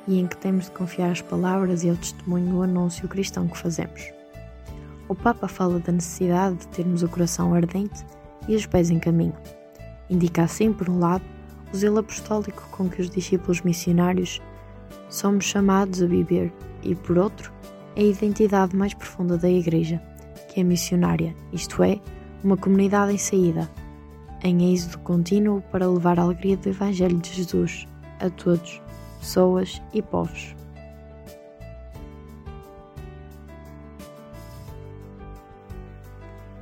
e 0.06 0.20
em 0.20 0.26
que 0.26 0.36
temos 0.36 0.66
de 0.66 0.70
confiar 0.70 1.10
as 1.10 1.20
palavras 1.20 1.82
e 1.82 1.90
ao 1.90 1.96
testemunho 1.96 2.52
do 2.52 2.62
anúncio 2.62 3.08
cristão 3.08 3.48
que 3.48 3.58
fazemos. 3.58 4.00
O 5.08 5.16
Papa 5.16 5.48
fala 5.48 5.80
da 5.80 5.90
necessidade 5.90 6.58
de 6.58 6.68
termos 6.68 7.02
o 7.02 7.08
coração 7.08 7.52
ardente 7.52 8.06
e 8.46 8.54
os 8.54 8.66
pés 8.66 8.88
em 8.88 9.00
caminho. 9.00 9.34
Indica 10.08 10.44
assim, 10.44 10.72
por 10.72 10.88
um 10.88 11.00
lado, 11.00 11.24
o 11.72 11.76
zelo 11.76 11.98
apostólico 11.98 12.68
com 12.70 12.88
que 12.88 13.02
os 13.02 13.10
discípulos 13.10 13.60
missionários 13.62 14.40
somos 15.08 15.44
chamados 15.44 16.00
a 16.00 16.06
viver 16.06 16.52
e, 16.84 16.94
por 16.94 17.18
outro, 17.18 17.52
a 17.96 18.00
identidade 18.00 18.76
mais 18.76 18.94
profunda 18.94 19.36
da 19.36 19.50
Igreja, 19.50 20.00
que 20.48 20.60
é 20.60 20.62
missionária, 20.62 21.34
isto 21.52 21.82
é, 21.82 21.98
uma 22.44 22.56
comunidade 22.56 23.12
em 23.12 23.18
saída, 23.18 23.68
em 24.42 24.72
êxodo 24.72 24.98
contínuo 24.98 25.62
para 25.70 25.88
levar 25.88 26.18
a 26.18 26.22
alegria 26.22 26.56
do 26.56 26.68
Evangelho 26.68 27.18
de 27.18 27.32
Jesus 27.32 27.86
a 28.20 28.30
todos, 28.30 28.80
pessoas 29.18 29.80
e 29.92 30.02
povos. 30.02 30.54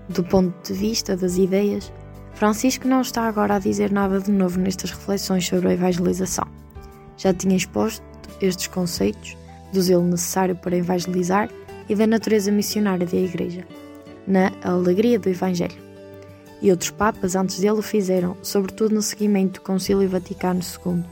Do 0.09 0.25
ponto 0.25 0.55
de 0.67 0.79
vista 0.79 1.17
das 1.17 1.37
ideias, 1.37 1.93
Francisco 2.35 2.89
não 2.89 3.03
está 3.03 3.23
agora 3.23 3.57
a 3.57 3.59
dizer 3.59 3.91
nada 3.91 4.21
de 4.21 4.31
novo 4.31 4.59
nestas 4.59 4.91
reflexões 4.91 5.47
sobre 5.47 5.69
a 5.69 5.73
evangelização. 5.73 6.47
Já 7.17 7.35
tinha 7.35 7.57
exposto 7.57 8.03
estes 8.41 8.69
conceitos 8.69 9.37
do 9.73 9.83
zelo 9.83 10.05
necessário 10.05 10.57
para 10.57 10.77
evangelizar 10.77 11.51
e 11.89 11.95
da 11.95 12.07
natureza 12.07 12.51
missionária 12.51 13.07
da 13.07 13.17
Igreja, 13.17 13.67
na 14.27 14.53
Alegria 14.63 15.19
do 15.19 15.29
Evangelho. 15.29 15.88
E 16.61 16.71
outros 16.71 16.91
papas 16.91 17.37
antes 17.37 17.61
dele 17.61 17.79
o 17.79 17.83
fizeram, 17.83 18.37
sobretudo 18.43 18.95
no 18.95 19.03
seguimento 19.03 19.61
do 19.61 19.65
Concílio 19.65 20.09
Vaticano 20.09 20.61
II 20.61 21.05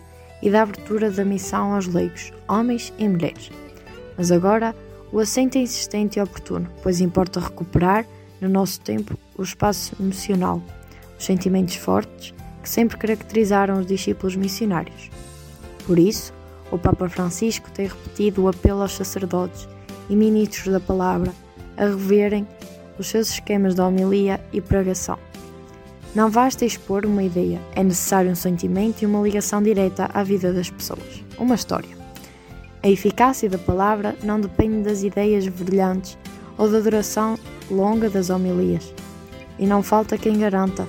e 0.43 0.51
da 0.51 0.63
abertura 0.63 1.11
da 1.11 1.25
missão 1.25 1.75
aos 1.75 1.87
leigos, 1.87 2.33
homens 2.49 2.93
e 2.99 3.09
mulheres. 3.09 3.51
Mas 4.17 4.33
agora 4.33 4.75
o 5.13 5.21
assento 5.21 5.57
é 5.57 5.61
insistente 5.61 6.19
e 6.19 6.23
oportuno, 6.23 6.69
pois 6.83 7.01
importa 7.01 7.41
recuperar, 7.41 8.05
no 8.41 8.49
nosso 8.49 8.81
tempo, 8.81 9.17
o 9.39 9.43
espaço 9.43 9.95
emocional, 10.01 10.61
os 11.19 11.25
sentimentos 11.25 11.77
fortes 11.77 12.35
que 12.63 12.69
sempre 12.69 12.97
caracterizaram 12.97 13.79
os 13.81 13.87
discípulos 13.87 14.37
missionários. 14.37 15.11
Por 15.87 15.99
isso, 15.99 16.35
o 16.71 16.77
Papa 16.77 17.09
Francisco 17.09 17.71
tem 17.71 17.87
repetido 17.87 18.43
o 18.43 18.49
apelo 18.49 18.83
aos 18.83 18.93
sacerdotes 18.93 19.69
e 20.11 20.17
ministros 20.17 20.73
da 20.73 20.81
palavra 20.81 21.33
a 21.77 21.85
reverem 21.85 22.47
os 22.99 23.07
seus 23.07 23.31
esquemas 23.31 23.75
de 23.75 23.81
homilia 23.81 24.41
e 24.53 24.61
pregação. 24.61 25.19
Não 26.17 26.31
basta 26.31 26.65
expor 26.65 27.05
uma 27.05 27.23
ideia, 27.23 27.61
é 27.75 27.85
necessário 27.85 28.31
um 28.31 28.35
sentimento 28.35 29.03
e 29.03 29.07
uma 29.07 29.21
ligação 29.21 29.63
direta 29.63 30.09
à 30.15 30.23
vida 30.23 30.51
das 30.51 30.71
pessoas, 30.71 31.23
uma 31.39 31.55
história. 31.55 31.91
A 32.83 32.89
eficácia 32.89 33.51
da 33.51 33.59
palavra 33.59 34.17
não 34.23 34.41
depende 34.41 34.83
das 34.83 35.03
ideias 35.03 35.47
brilhantes 35.47 36.17
ou 36.57 36.71
da 36.71 36.81
duração 36.81 37.39
longa 37.71 38.09
das 38.09 38.31
homilias. 38.31 38.95
E 39.59 39.67
não 39.67 39.83
falta 39.83 40.17
quem 40.17 40.39
garanta 40.39 40.89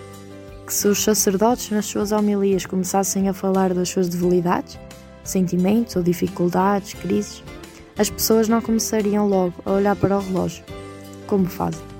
que 0.65 0.73
se 0.73 0.87
os 0.87 1.03
sacerdotes 1.03 1.71
nas 1.71 1.87
suas 1.87 2.13
homilias 2.13 2.65
começassem 2.65 3.27
a 3.27 3.33
falar 3.33 3.73
das 3.73 3.89
suas 3.89 4.07
debilidades, 4.07 4.79
sentimentos 5.25 5.97
ou 5.97 6.03
dificuldades, 6.03 6.93
crises, 6.93 7.43
as 7.99 8.09
pessoas 8.09 8.47
não 8.47 8.61
começariam 8.61 9.27
logo 9.27 9.55
a 9.65 9.73
olhar 9.73 9.97
para 9.97 10.17
o 10.17 10.21
relógio, 10.21 10.63
como 11.27 11.47
fazem. 11.47 11.96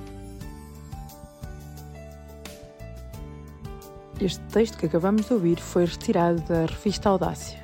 Este 4.20 4.44
texto 4.46 4.80
que 4.80 4.88
acabamos 4.88 5.28
de 5.28 5.34
ouvir 5.34 5.60
foi 5.60 5.86
retirado 5.86 6.42
da 6.42 6.66
revista 6.66 7.08
Audácia. 7.08 7.60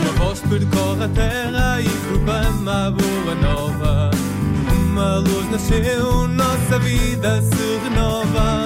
Uma 0.00 0.12
voz 0.24 0.40
percorre 0.42 1.04
a 1.04 1.08
terra 1.08 1.80
e 1.80 1.88
proclama 2.08 2.86
a 2.86 2.90
boa 2.92 3.34
nova. 3.34 4.13
Uma 4.94 5.16
luz 5.16 5.50
nasceu, 5.50 6.28
nossa 6.28 6.78
vida 6.78 7.42
se 7.42 7.80
renova. 7.82 8.62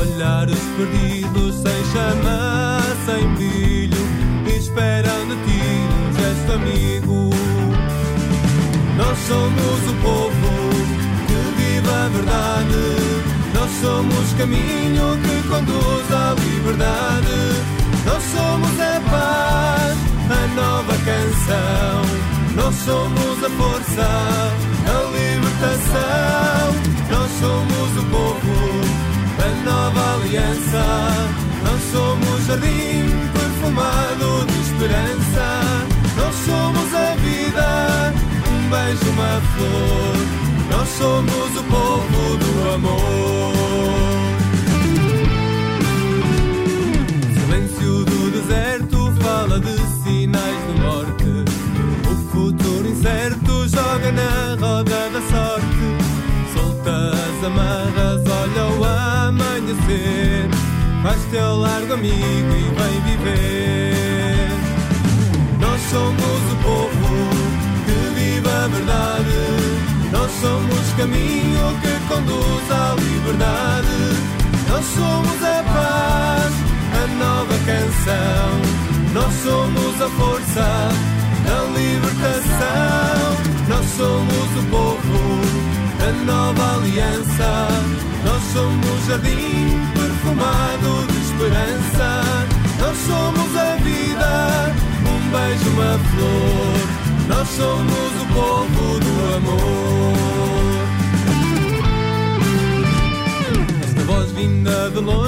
Olhares 0.00 0.58
perdidos 0.78 1.56
sem 1.56 1.84
chama, 1.92 2.80
sem 3.04 3.28
brilho, 3.34 3.98
esperam 4.46 5.28
de 5.28 5.36
ti 5.44 5.60
um 5.92 6.12
gesto 6.14 6.52
amigo. 6.54 7.28
Nós 8.96 9.18
somos 9.28 9.90
o 9.90 9.94
povo 10.00 10.50
que 11.26 11.34
vive 11.60 11.90
a 11.90 12.08
verdade. 12.08 12.84
Nós 13.52 13.70
somos 13.82 14.32
caminho 14.38 15.18
que 15.20 15.48
conduz 15.48 16.12
à 16.14 16.34
liberdade. 16.46 17.38
Nós 18.06 18.22
somos 18.22 18.80
a 18.80 19.00
paz, 19.10 19.98
a 20.30 20.46
nova 20.56 20.94
canção. 21.04 22.28
Nós 22.56 22.74
somos 22.74 23.44
a 23.44 23.50
força, 23.50 24.67
a 24.88 24.98
libertação. 25.16 26.66
Nós 27.10 27.30
somos 27.40 27.90
o 27.96 28.04
povo, 28.10 28.56
a 29.44 29.70
nova 29.70 30.14
aliança. 30.14 30.84
Nós 31.64 31.80
somos 31.92 32.46
jardim 32.46 33.04
perfumado 33.32 34.46
de 34.46 34.60
esperança. 34.60 35.46
Nós 36.16 36.34
somos 36.46 36.94
a 36.94 37.14
vida, 37.16 38.12
um 38.50 38.70
beijo, 38.70 39.10
uma 39.10 39.40
flor. 39.54 40.16
Nós 40.70 40.88
somos 40.98 41.56
o 41.56 41.64
povo 41.64 42.36
do 42.36 42.74
amor. 42.74 44.17
Joga 53.68 54.12
na 54.12 54.56
roda 54.60 55.10
da 55.10 55.20
sorte. 55.20 55.86
Solta 56.52 56.90
as 56.90 57.44
amarras, 57.44 58.22
olha 58.26 58.64
o 58.76 58.84
amanhecer. 59.28 60.48
Faz 61.02 61.22
teu 61.30 61.56
largo 61.56 61.94
amigo 61.94 62.16
e 62.16 62.70
vem 62.78 63.00
viver. 63.06 64.48
Nós 65.60 65.80
somos 65.90 66.52
o 66.52 66.56
povo 66.62 67.10
que 67.84 67.98
vive 68.14 68.48
a 68.48 68.68
verdade. 68.68 69.38
Nós 70.12 70.30
somos 70.40 70.92
caminho 70.96 71.78
que 71.82 72.08
conduz 72.08 72.70
à 72.70 72.94
liberdade. 72.94 73.98
Nós 74.68 74.84
somos 74.84 75.42
a 75.42 75.62
paz, 75.62 76.52
a 76.94 77.06
nova 77.22 77.56
canção. 77.66 78.48
Nós 79.12 79.32
somos 79.42 80.02
a 80.02 80.08
força, 80.16 80.66
a 81.46 81.78
libertação. 81.78 83.57
Nós 83.68 83.84
somos 83.98 84.48
o 84.56 84.62
povo, 84.70 85.20
a 86.00 86.12
nova 86.24 86.76
aliança. 86.76 87.68
Nós 88.24 88.42
somos 88.54 89.06
jardim 89.06 89.78
perfumado 89.92 91.06
de 91.06 91.18
esperança. 91.20 92.08
Nós 92.80 92.96
somos 93.06 93.56
a 93.56 93.76
vida, 93.76 94.74
um 95.04 95.20
beijo, 95.30 95.68
uma 95.70 95.98
flor. 95.98 96.80
Nós 97.28 97.48
somos 97.48 98.10
o 98.22 98.26
povo 98.32 99.00
do 99.00 99.12
amor. 99.36 100.16
Esta 103.82 104.02
voz 104.04 104.32
vinda 104.32 104.90
de 104.90 105.00
longe 105.00 105.27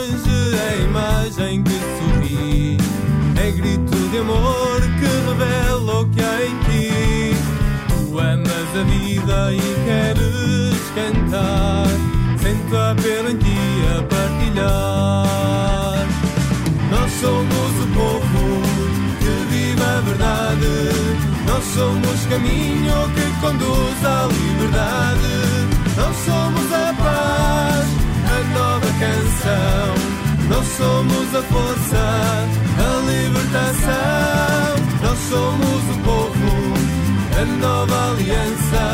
somos 21.81 22.27
caminho 22.27 22.95
que 23.15 23.41
conduz 23.41 24.05
à 24.05 24.27
liberdade. 24.27 25.33
Nós 25.97 26.15
somos 26.27 26.73
a 26.73 26.93
paz, 27.03 27.87
a 28.35 28.39
nova 28.59 28.91
canção. 29.05 29.95
Nós 30.51 30.67
somos 30.77 31.35
a 31.35 31.43
força, 31.43 32.05
a 32.77 32.93
libertação. 33.11 34.71
Nós 35.03 35.19
somos 35.31 35.83
o 35.95 35.99
povo, 36.05 36.53
a 37.41 37.45
nova 37.65 38.11
aliança. 38.11 38.85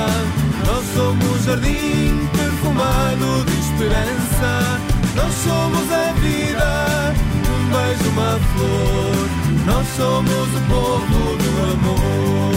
Nós 0.64 0.84
somos 0.95 1.45
jardim 1.45 2.28
perfumado 2.37 3.45
de 3.47 3.59
esperança. 3.66 4.80
Nós 5.16 5.34
somos 5.45 5.91
a 5.91 6.12
vida, 6.20 7.14
um 7.51 7.62
beijo, 7.68 8.09
uma 8.11 8.39
flor. 8.55 9.46
Nós 9.67 9.87
somos 9.97 10.49
o 10.55 10.61
povo 10.69 11.37
do 11.43 11.51
amor. 11.73 12.55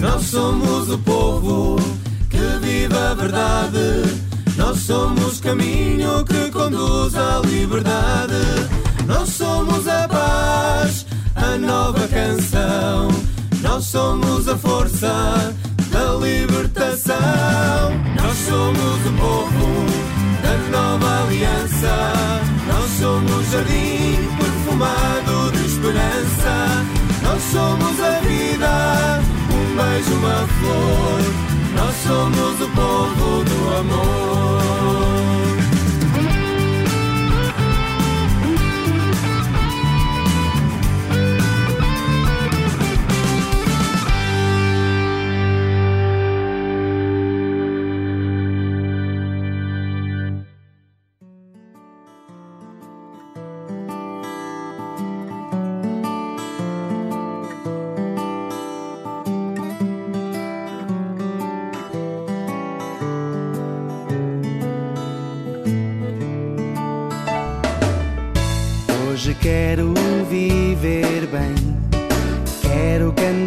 Nós 0.00 0.22
somos 0.26 0.88
o 0.90 0.98
povo 0.98 1.76
que 2.30 2.38
vive 2.62 2.96
a 2.96 3.14
verdade. 3.14 4.20
Nós 4.56 4.78
somos 4.78 5.40
caminho 5.40 6.24
que 6.24 6.50
conduz 6.52 7.16
à 7.16 7.40
liberdade. 7.44 8.70
Nós 9.06 9.28
somos 9.30 9.88
a 9.88 10.06
paz, 10.06 11.06
a 11.34 11.58
nova 11.58 12.06
canção. 12.06 13.08
Nós 13.60 13.84
somos 13.86 14.46
a 14.46 14.56
força 14.56 15.52
da 15.90 16.14
libertação. 16.14 17.16
Nós 18.22 18.36
somos 18.38 19.06
o 19.06 19.12
povo 19.18 19.86
da 20.42 20.56
nova 20.78 21.24
aliança. 21.24 22.49
Somos 23.00 23.50
jardim 23.50 24.28
perfumado 24.38 25.52
de 25.52 25.64
esperança. 25.64 26.84
Nós 27.22 27.42
somos 27.44 27.98
a 27.98 28.20
vida, 28.20 29.22
um 29.54 29.74
beijo, 29.74 30.12
uma 30.16 30.46
flor. 30.46 31.20
Nós 31.76 31.96
somos 32.06 32.60
o 32.60 32.68
povo 32.68 33.42
do 33.44 33.76
amor. 33.78 34.89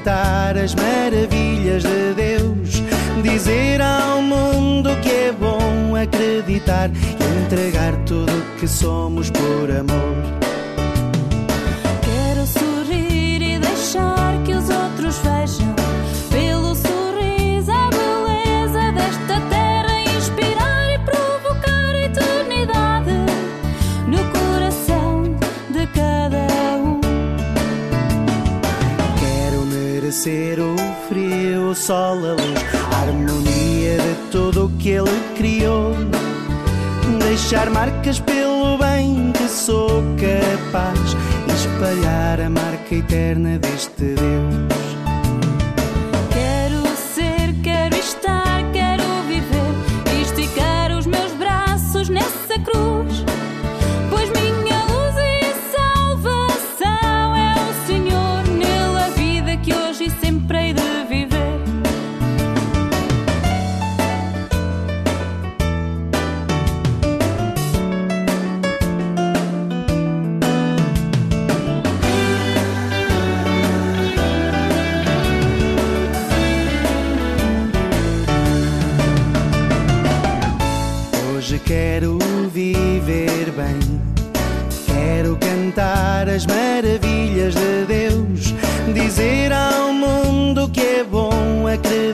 Cantar 0.03 0.57
as 0.57 0.75
maravilhas 0.75 1.83
de 1.83 2.13
Deus. 2.13 2.83
Dizer 3.23 3.81
ao 3.81 4.21
mundo 4.21 4.89
que 5.01 5.09
é 5.09 5.31
bom 5.31 5.95
acreditar 5.95 6.91
e 6.91 7.45
entregar 7.45 7.95
tudo 8.05 8.31
que 8.59 8.67
somos 8.67 9.29
por 9.31 9.71
amor. 9.71 10.42
Sol, 31.75 32.17
a 32.17 32.33
luz, 32.33 32.63
a 32.91 33.01
harmonia 33.01 33.97
de 33.97 34.31
tudo 34.31 34.65
o 34.65 34.69
que 34.77 34.89
Ele 34.89 35.09
criou. 35.35 35.95
Deixar 37.19 37.69
marcas 37.69 38.19
pelo 38.19 38.77
bem 38.77 39.31
que 39.31 39.47
sou 39.47 40.03
capaz, 40.17 41.15
espalhar 41.53 42.41
a 42.41 42.49
marca 42.49 42.95
eterna 42.95 43.57
deste 43.57 44.12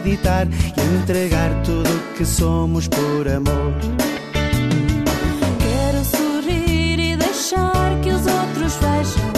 acreditar 0.09 0.47
e 0.47 0.95
entregar 1.01 1.61
tudo 1.63 1.89
o 1.89 2.17
que 2.17 2.25
somos 2.25 2.87
por 2.87 3.27
amor. 3.27 3.73
Quero 5.59 6.03
sorrir 6.03 6.99
e 6.99 7.15
deixar 7.15 7.99
que 8.01 8.09
os 8.09 8.25
outros 8.25 8.75
vejam 8.75 9.31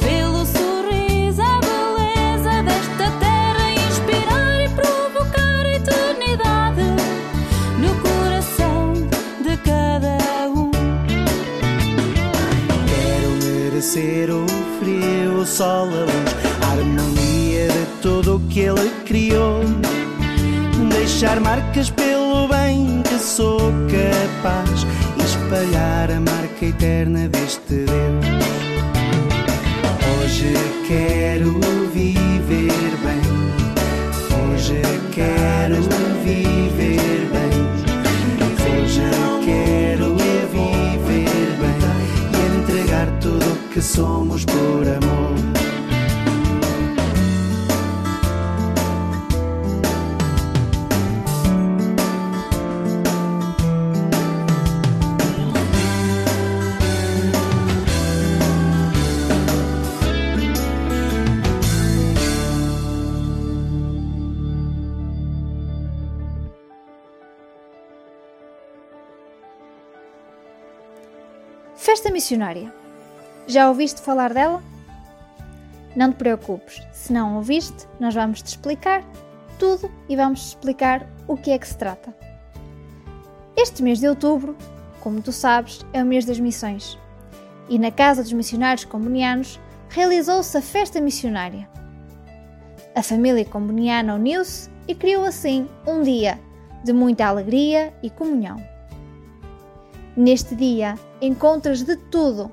pelo 0.00 0.46
sorriso 0.46 1.42
a 1.42 1.60
beleza 1.60 2.62
desta 2.62 3.10
terra 3.18 3.72
inspirar 3.88 4.64
e 4.64 4.68
provocar 4.68 5.66
a 5.66 5.74
eternidade 5.74 6.82
no 7.78 7.94
coração 8.00 8.92
de 9.42 9.56
cada 9.58 10.48
um. 10.48 10.70
Quero 12.86 13.30
merecer 13.44 14.30
o 14.30 14.46
frio, 14.78 15.40
o 15.40 15.46
sol, 15.46 15.66
a 15.66 15.82
luz, 15.82 16.10
a 16.62 16.70
harmonia 16.72 17.68
de 17.68 17.86
tudo 18.00 18.36
o 18.36 18.40
que 18.48 18.60
Ele 18.60 18.90
criou. 19.04 19.61
Deixar 21.22 21.38
marcas 21.38 21.88
pelo 21.88 22.48
bem 22.48 23.00
que 23.04 23.16
sou 23.16 23.60
capaz 23.86 24.84
espalhar 25.24 26.10
a 26.10 26.18
marca 26.18 26.66
eterna 26.66 27.28
deste 27.28 27.81
Já 73.46 73.68
ouviste 73.68 74.00
falar 74.00 74.32
dela? 74.32 74.62
Não 75.94 76.10
te 76.10 76.16
preocupes, 76.16 76.80
se 76.92 77.12
não 77.12 77.36
ouviste, 77.36 77.86
nós 78.00 78.14
vamos 78.14 78.40
te 78.40 78.46
explicar 78.46 79.04
tudo 79.58 79.90
e 80.08 80.16
vamos 80.16 80.40
te 80.40 80.48
explicar 80.48 81.06
o 81.28 81.36
que 81.36 81.50
é 81.50 81.58
que 81.58 81.68
se 81.68 81.76
trata. 81.76 82.14
Este 83.56 83.82
mês 83.82 84.00
de 84.00 84.08
outubro, 84.08 84.56
como 85.00 85.20
tu 85.20 85.30
sabes, 85.32 85.84
é 85.92 86.02
o 86.02 86.06
mês 86.06 86.24
das 86.24 86.40
missões. 86.40 86.98
E 87.68 87.78
na 87.78 87.90
Casa 87.90 88.22
dos 88.22 88.32
Missionários 88.32 88.84
Combonianos 88.84 89.60
realizou-se 89.88 90.56
a 90.56 90.62
festa 90.62 91.00
missionária. 91.00 91.68
A 92.94 93.02
família 93.02 93.44
comboniana 93.44 94.14
uniu-se 94.14 94.70
e 94.88 94.94
criou 94.94 95.24
assim 95.24 95.68
um 95.86 96.02
dia 96.02 96.40
de 96.82 96.92
muita 96.92 97.26
alegria 97.26 97.92
e 98.02 98.10
comunhão. 98.10 98.71
Neste 100.16 100.54
dia 100.54 100.98
encontras 101.22 101.82
de 101.82 101.96
tudo 101.96 102.52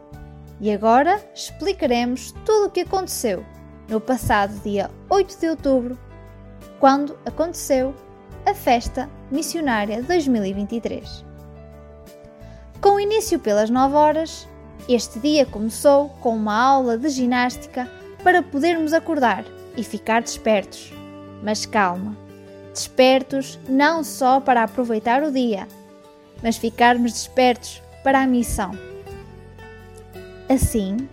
e 0.62 0.72
agora 0.72 1.22
explicaremos 1.36 2.32
tudo 2.46 2.68
o 2.68 2.70
que 2.70 2.82
aconteceu 2.82 3.46
no 3.90 4.00
passado 4.00 4.54
dia 4.64 4.90
8 5.10 5.40
de 5.40 5.50
outubro, 5.50 6.00
quando 6.80 7.18
aconteceu 7.26 7.94
a 8.46 8.54
Festa 8.54 9.10
Missionária 9.30 10.02
2023. 10.02 11.26
Com 12.80 12.98
início 12.98 13.38
pelas 13.40 13.70
9 13.70 13.94
horas, 13.94 14.48
este 14.88 15.20
dia 15.20 15.46
começou 15.46 16.08
com 16.22 16.38
uma 16.38 16.56
aula 16.56 16.98
de 16.98 17.10
ginástica 17.10 17.92
para 18.24 18.42
podermos 18.42 18.94
acordar 18.94 19.44
e 19.76 19.84
ficar 19.84 20.22
despertos. 20.22 20.94
Mas 21.44 21.66
calma, 21.66 22.16
despertos 22.74 23.60
não 23.68 24.02
só 24.02 24.40
para 24.40 24.64
aproveitar 24.64 25.24
o 25.24 25.32
dia, 25.32 25.68
mas 26.42 26.58
ficarmos 26.58 27.14
despertos 27.14 27.82
para 28.04 28.22
a 28.22 28.28
missão. 28.28 28.72
Assim, 30.48 31.08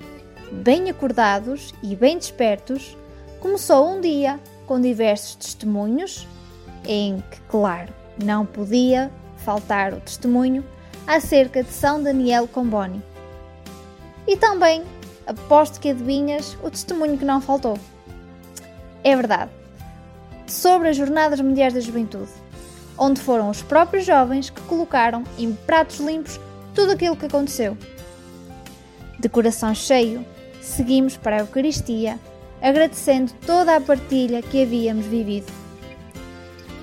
bem 0.51 0.89
acordados 0.89 1.75
e 1.83 1.95
bem 1.95 2.17
despertos, 2.17 2.97
começou 3.41 3.89
um 3.91 4.01
dia 4.01 4.41
com 4.67 4.81
diversos 4.81 5.35
testemunhos, 5.35 6.27
em 6.87 7.23
que, 7.31 7.41
claro, 7.43 7.93
não 8.23 8.47
podia 8.47 9.11
faltar 9.39 9.93
o 9.93 10.01
testemunho 10.01 10.65
acerca 11.07 11.63
de 11.63 11.71
São 11.71 12.03
Daniel 12.03 12.49
Comboni. 12.49 13.03
E 14.27 14.37
também, 14.37 14.83
aposto 15.27 15.79
que 15.79 15.91
adivinhas 15.91 16.57
o 16.63 16.71
testemunho 16.71 17.19
que 17.19 17.25
não 17.25 17.41
faltou. 17.41 17.79
É 19.05 19.15
verdade, 19.15 19.51
sobre 20.47 20.89
as 20.89 20.97
Jornadas 20.97 21.41
Mundiais 21.41 21.75
da 21.75 21.81
Juventude, 21.81 22.31
onde 22.99 23.21
foram 23.21 23.51
os 23.51 23.63
próprios 23.63 24.05
jovens 24.05 24.51
que 24.51 24.61
colocaram 24.63 25.25
em 25.39 25.53
pratos 25.53 25.99
limpos 25.99 26.41
tudo 26.75 26.93
aquilo 26.93 27.17
que 27.17 27.27
aconteceu. 27.27 27.77
De 29.19 29.29
coração 29.29 29.75
cheio, 29.75 30.25
seguimos 30.61 31.17
para 31.17 31.37
a 31.37 31.41
Eucaristia, 31.41 32.19
agradecendo 32.61 33.33
toda 33.47 33.77
a 33.77 33.81
partilha 33.81 34.43
que 34.43 34.63
havíamos 34.63 35.07
vivido. 35.07 35.51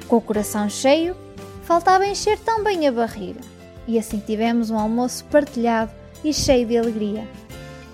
Com 0.07 0.17
o 0.17 0.21
coração 0.21 0.69
cheio, 0.69 1.15
faltava 1.63 2.05
encher 2.05 2.39
também 2.39 2.87
a 2.87 2.91
barriga, 2.91 3.41
e 3.87 3.99
assim 3.99 4.19
tivemos 4.19 4.69
um 4.69 4.77
almoço 4.77 5.25
partilhado 5.25 5.91
e 6.23 6.33
cheio 6.33 6.65
de 6.65 6.77
alegria. 6.77 7.27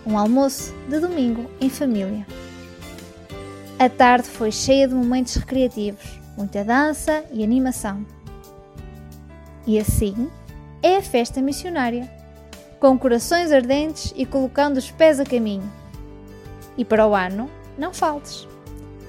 Um 0.05 0.17
almoço 0.17 0.73
de 0.87 0.99
domingo 0.99 1.49
em 1.59 1.69
família. 1.69 2.25
A 3.77 3.89
tarde 3.89 4.27
foi 4.27 4.51
cheia 4.51 4.87
de 4.87 4.93
momentos 4.93 5.35
recreativos, 5.35 6.18
muita 6.39 6.63
dança 6.63 7.23
e 7.33 7.43
animação. 7.43 8.05
E 9.67 9.77
assim 9.77 10.31
é 10.81 10.95
a 10.95 11.01
festa 11.01 11.41
missionária, 11.41 12.09
com 12.79 12.97
corações 12.97 13.51
ardentes 13.51 14.13
e 14.15 14.25
colocando 14.25 14.77
os 14.77 14.89
pés 14.89 15.19
a 15.19 15.25
caminho. 15.25 15.69
E 16.77 16.85
para 16.85 17.05
o 17.05 17.13
ano, 17.13 17.49
não 17.77 17.93
faltes. 17.93 18.47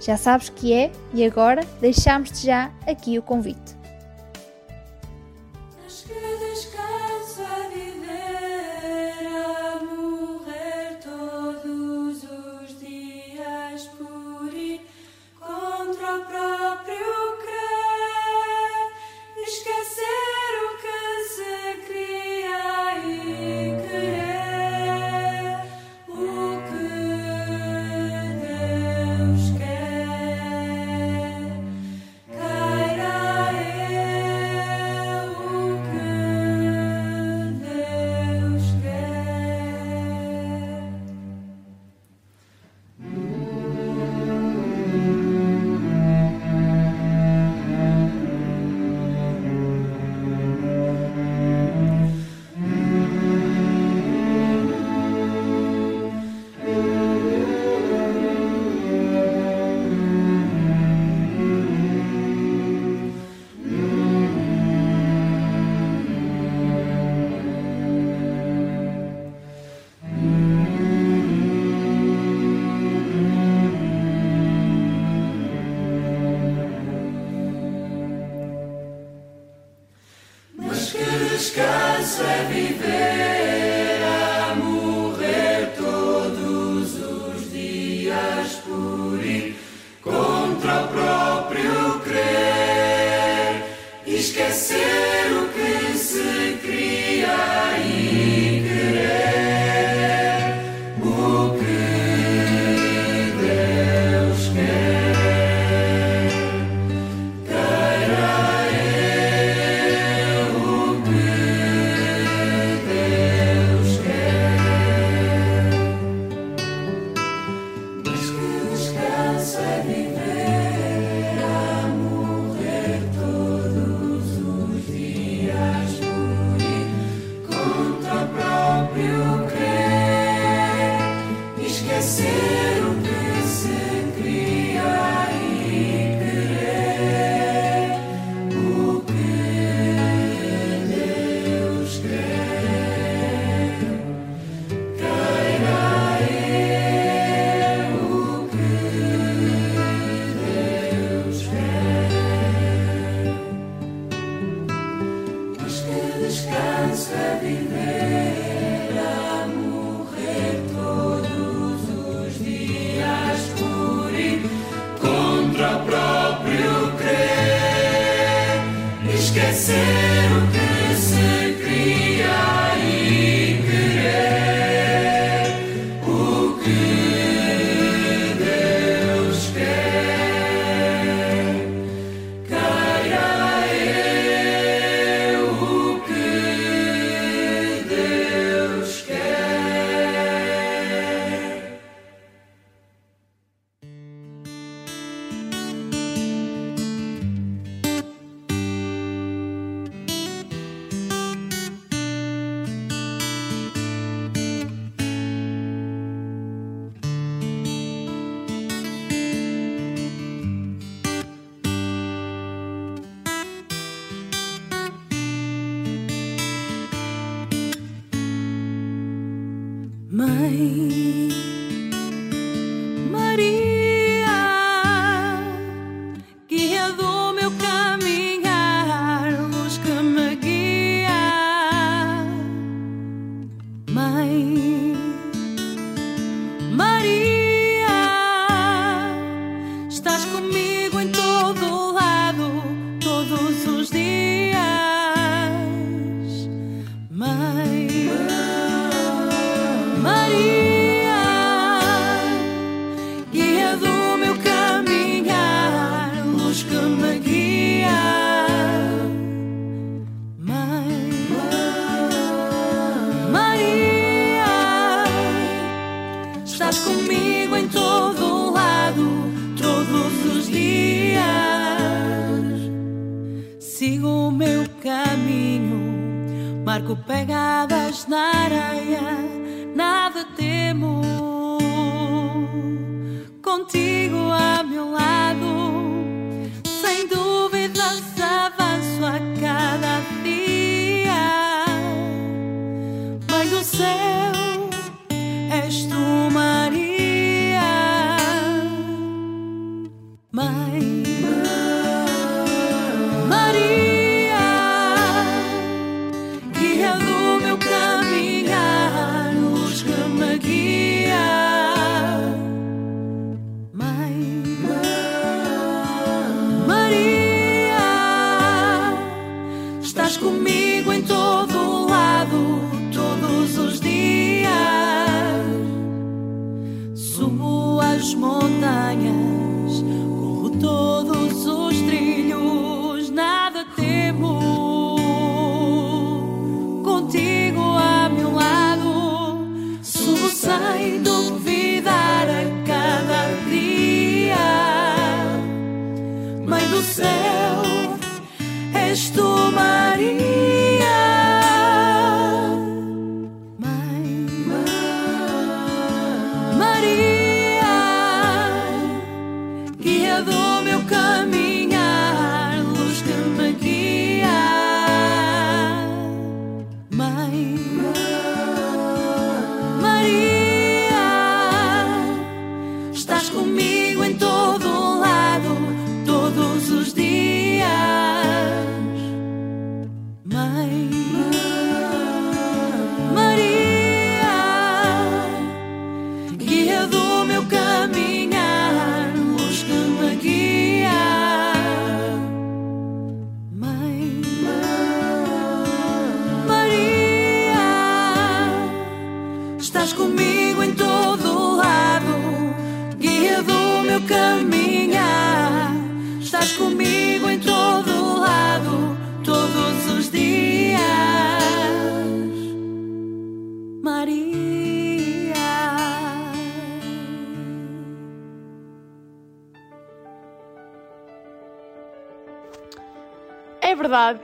Já 0.01 0.17
sabes 0.17 0.49
que 0.49 0.73
é 0.73 0.91
e 1.15 1.25
agora 1.25 1.65
deixamos-te 1.81 2.47
já 2.47 2.73
aqui 2.85 3.17
o 3.17 3.23
convite. 3.23 3.80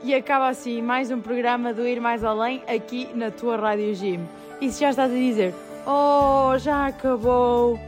E 0.02 0.14
acaba 0.14 0.48
assim 0.48 0.82
mais 0.82 1.10
um 1.10 1.20
programa 1.20 1.72
do 1.72 1.86
Ir 1.86 2.00
Mais 2.00 2.24
Além 2.24 2.62
aqui 2.66 3.08
na 3.14 3.30
tua 3.30 3.56
Rádio 3.56 3.94
Gym. 3.94 4.20
E 4.60 4.70
se 4.70 4.80
já 4.80 4.90
estás 4.90 5.12
a 5.12 5.14
dizer, 5.14 5.54
oh, 5.86 6.56
já 6.58 6.86
acabou. 6.86 7.78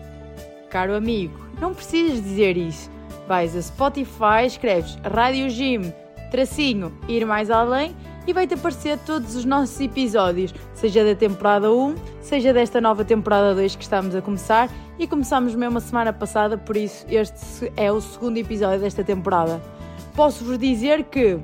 Caro 0.70 0.94
amigo, 0.94 1.38
não 1.61 1.74
precisas 1.74 2.22
dizer 2.22 2.57
isso. 2.57 2.90
Vais 3.26 3.57
a 3.57 3.62
Spotify, 3.62 4.46
escreves 4.46 4.96
Rádio 5.03 5.49
Gym, 5.51 5.92
tracinho, 6.30 6.92
Ir 7.09 7.24
Mais 7.26 7.51
Além 7.51 7.96
e 8.26 8.32
vai-te 8.32 8.55
aparecer 8.55 8.99
todos 8.99 9.34
os 9.34 9.44
nossos 9.44 9.80
episódios, 9.80 10.55
seja 10.74 11.03
da 11.03 11.14
temporada 11.14 11.72
1, 11.72 11.94
seja 12.20 12.53
desta 12.53 12.80
nova 12.80 13.05
temporada 13.05 13.55
2 13.55 13.74
que 13.74 13.82
estamos 13.82 14.14
a 14.14 14.20
começar 14.20 14.68
e 14.99 15.07
começámos 15.07 15.55
mesmo 15.55 15.78
a 15.78 15.80
semana 15.80 16.12
passada, 16.12 16.59
por 16.59 16.76
isso 16.76 17.07
este 17.09 17.72
é 17.76 17.90
o 17.90 18.01
segundo 18.01 18.36
episódio 18.36 18.80
desta 18.80 19.03
temporada. 19.03 19.61
Posso-vos 20.14 20.59
dizer 20.59 21.05
que 21.05 21.38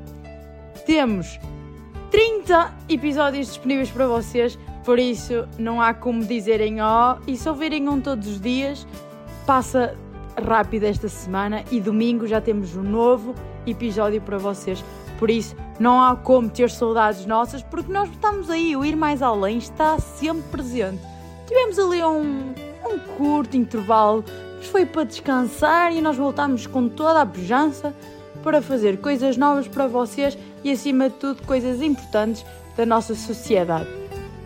temos 0.84 1.38
30 2.10 2.72
episódios 2.88 3.48
disponíveis 3.48 3.90
para 3.90 4.06
vocês, 4.06 4.58
por 4.84 4.98
isso 4.98 5.48
não 5.58 5.80
há 5.80 5.94
como 5.94 6.24
dizerem 6.24 6.80
ó, 6.80 7.16
e 7.26 7.36
se 7.36 7.48
ouvirem 7.48 7.88
um 7.88 8.00
todos 8.00 8.28
os 8.28 8.40
dias, 8.40 8.86
passa 9.46 9.96
rápido 10.42 10.84
esta 10.84 11.08
semana 11.08 11.64
e 11.70 11.80
domingo 11.80 12.26
já 12.26 12.40
temos 12.40 12.76
um 12.76 12.82
novo 12.82 13.34
episódio 13.66 14.20
para 14.20 14.38
vocês. 14.38 14.84
Por 15.18 15.30
isso, 15.30 15.56
não 15.78 16.02
há 16.02 16.16
como 16.16 16.48
ter 16.50 16.70
saudades 16.70 17.24
nossas, 17.24 17.62
porque 17.62 17.92
nós 17.92 18.10
estamos 18.10 18.50
aí, 18.50 18.76
o 18.76 18.84
ir 18.84 18.96
mais 18.96 19.22
além 19.22 19.58
está 19.58 19.98
sempre 19.98 20.44
presente. 20.50 21.00
Tivemos 21.46 21.78
ali 21.78 22.02
um, 22.02 22.52
um 22.84 22.98
curto 23.16 23.56
intervalo, 23.56 24.24
mas 24.56 24.66
foi 24.66 24.84
para 24.84 25.04
descansar 25.04 25.92
e 25.92 26.00
nós 26.00 26.16
voltamos 26.16 26.66
com 26.66 26.88
toda 26.88 27.22
a 27.22 27.26
pujança 27.26 27.94
para 28.44 28.60
fazer 28.60 28.98
coisas 28.98 29.38
novas 29.38 29.66
para 29.66 29.88
vocês 29.88 30.36
e, 30.62 30.70
acima 30.70 31.08
de 31.08 31.16
tudo, 31.16 31.42
coisas 31.42 31.80
importantes 31.80 32.44
da 32.76 32.84
nossa 32.84 33.14
sociedade. 33.14 33.88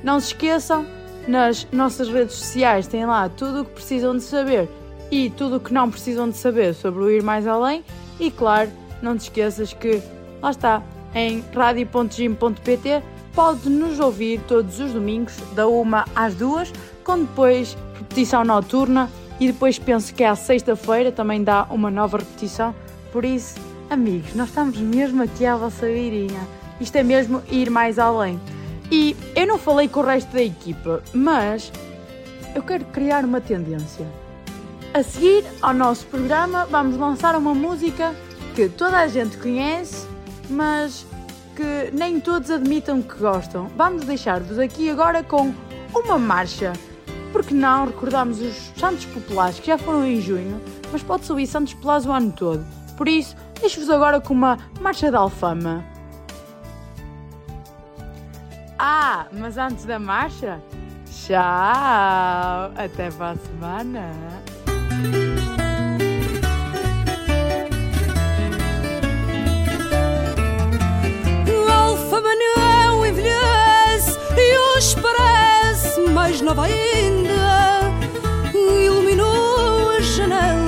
Não 0.04 0.20
se 0.20 0.28
esqueçam, 0.28 0.86
nas 1.26 1.66
nossas 1.72 2.08
redes 2.08 2.36
sociais 2.36 2.86
têm 2.86 3.04
lá 3.04 3.28
tudo 3.28 3.62
o 3.62 3.64
que 3.64 3.72
precisam 3.72 4.16
de 4.16 4.22
saber 4.22 4.68
e 5.10 5.28
tudo 5.30 5.56
o 5.56 5.60
que 5.60 5.74
não 5.74 5.90
precisam 5.90 6.30
de 6.30 6.36
saber 6.36 6.74
sobre 6.74 7.02
o 7.02 7.10
Ir 7.10 7.22
Mais 7.22 7.46
Além. 7.46 7.84
E 8.20 8.30
claro, 8.30 8.70
não 9.02 9.16
te 9.16 9.22
esqueças 9.22 9.72
que 9.72 10.00
lá 10.40 10.52
está, 10.52 10.82
em 11.14 11.44
radio.gym.pt 11.52 13.02
pode 13.34 13.68
nos 13.68 14.00
ouvir 14.00 14.40
todos 14.48 14.80
os 14.80 14.92
domingos, 14.92 15.36
da 15.54 15.66
uma 15.66 16.04
às 16.14 16.34
duas, 16.34 16.72
com 17.04 17.18
depois 17.20 17.76
repetição 17.94 18.44
noturna 18.44 19.10
e 19.40 19.48
depois 19.48 19.78
penso 19.78 20.14
que 20.14 20.24
é 20.24 20.28
à 20.28 20.36
sexta-feira 20.36 21.12
também 21.12 21.42
dá 21.42 21.66
uma 21.70 21.90
nova 21.90 22.18
repetição. 22.18 22.74
Por 23.12 23.24
isso, 23.24 23.67
amigos, 23.90 24.34
nós 24.34 24.48
estamos 24.48 24.78
mesmo 24.78 25.22
aqui 25.22 25.46
à 25.46 25.56
vossa 25.56 25.86
beirinha. 25.86 26.40
Isto 26.80 26.96
é 26.96 27.02
mesmo 27.02 27.42
ir 27.50 27.70
mais 27.70 27.98
além. 27.98 28.40
E 28.90 29.16
eu 29.34 29.46
não 29.46 29.58
falei 29.58 29.88
com 29.88 30.00
o 30.00 30.04
resto 30.04 30.32
da 30.32 30.42
equipa, 30.42 31.02
mas 31.12 31.72
eu 32.54 32.62
quero 32.62 32.84
criar 32.86 33.24
uma 33.24 33.40
tendência. 33.40 34.06
A 34.94 35.02
seguir 35.02 35.44
ao 35.60 35.74
nosso 35.74 36.06
programa, 36.06 36.66
vamos 36.66 36.96
lançar 36.96 37.36
uma 37.36 37.54
música 37.54 38.14
que 38.54 38.68
toda 38.68 38.98
a 38.98 39.06
gente 39.06 39.36
conhece, 39.36 40.06
mas 40.48 41.06
que 41.54 41.90
nem 41.92 42.20
todos 42.20 42.50
admitam 42.50 43.02
que 43.02 43.18
gostam. 43.18 43.68
Vamos 43.76 44.04
deixar-vos 44.04 44.58
aqui 44.58 44.88
agora 44.88 45.22
com 45.22 45.52
uma 45.94 46.18
marcha. 46.18 46.72
Porque 47.32 47.52
não 47.52 47.86
recordamos 47.86 48.40
os 48.40 48.54
Santos 48.78 49.04
Populares 49.04 49.60
que 49.60 49.66
já 49.66 49.76
foram 49.76 50.06
em 50.06 50.18
junho, 50.18 50.58
mas 50.90 51.02
pode-se 51.02 51.30
ouvir 51.30 51.46
Santos 51.46 51.74
Populares 51.74 52.06
o 52.06 52.12
ano 52.12 52.32
todo. 52.32 52.64
Por 52.96 53.06
isso, 53.06 53.36
deixo-vos 53.60 53.90
agora 53.90 54.20
com 54.20 54.34
uma 54.34 54.58
marcha 54.80 55.10
da 55.10 55.18
Alfama. 55.18 55.84
Ah, 58.78 59.26
mas 59.32 59.58
antes 59.58 59.84
da 59.84 59.98
marcha, 59.98 60.60
tchau! 61.10 62.72
Até 62.76 63.10
para 63.10 63.30
a 63.32 63.36
semana! 63.36 64.12
O 71.48 71.70
Alfama 71.70 72.28
não 72.34 73.04
envelhece 73.04 74.16
e 74.36 74.58
hoje 74.58 74.96
parece 75.02 76.00
mais 76.12 76.40
nova 76.40 76.66
ainda. 76.66 77.80
Iluminou 78.54 79.90
as 79.98 80.04
janelas, 80.06 80.67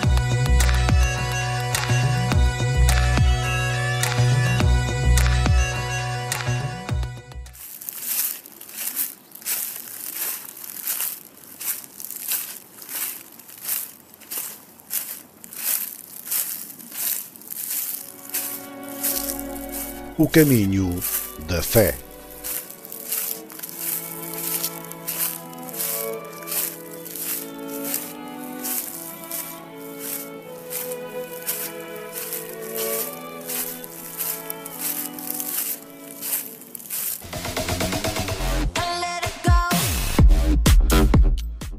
O 20.21 20.29
caminho 20.29 20.99
da 21.47 21.63
fé. 21.63 21.97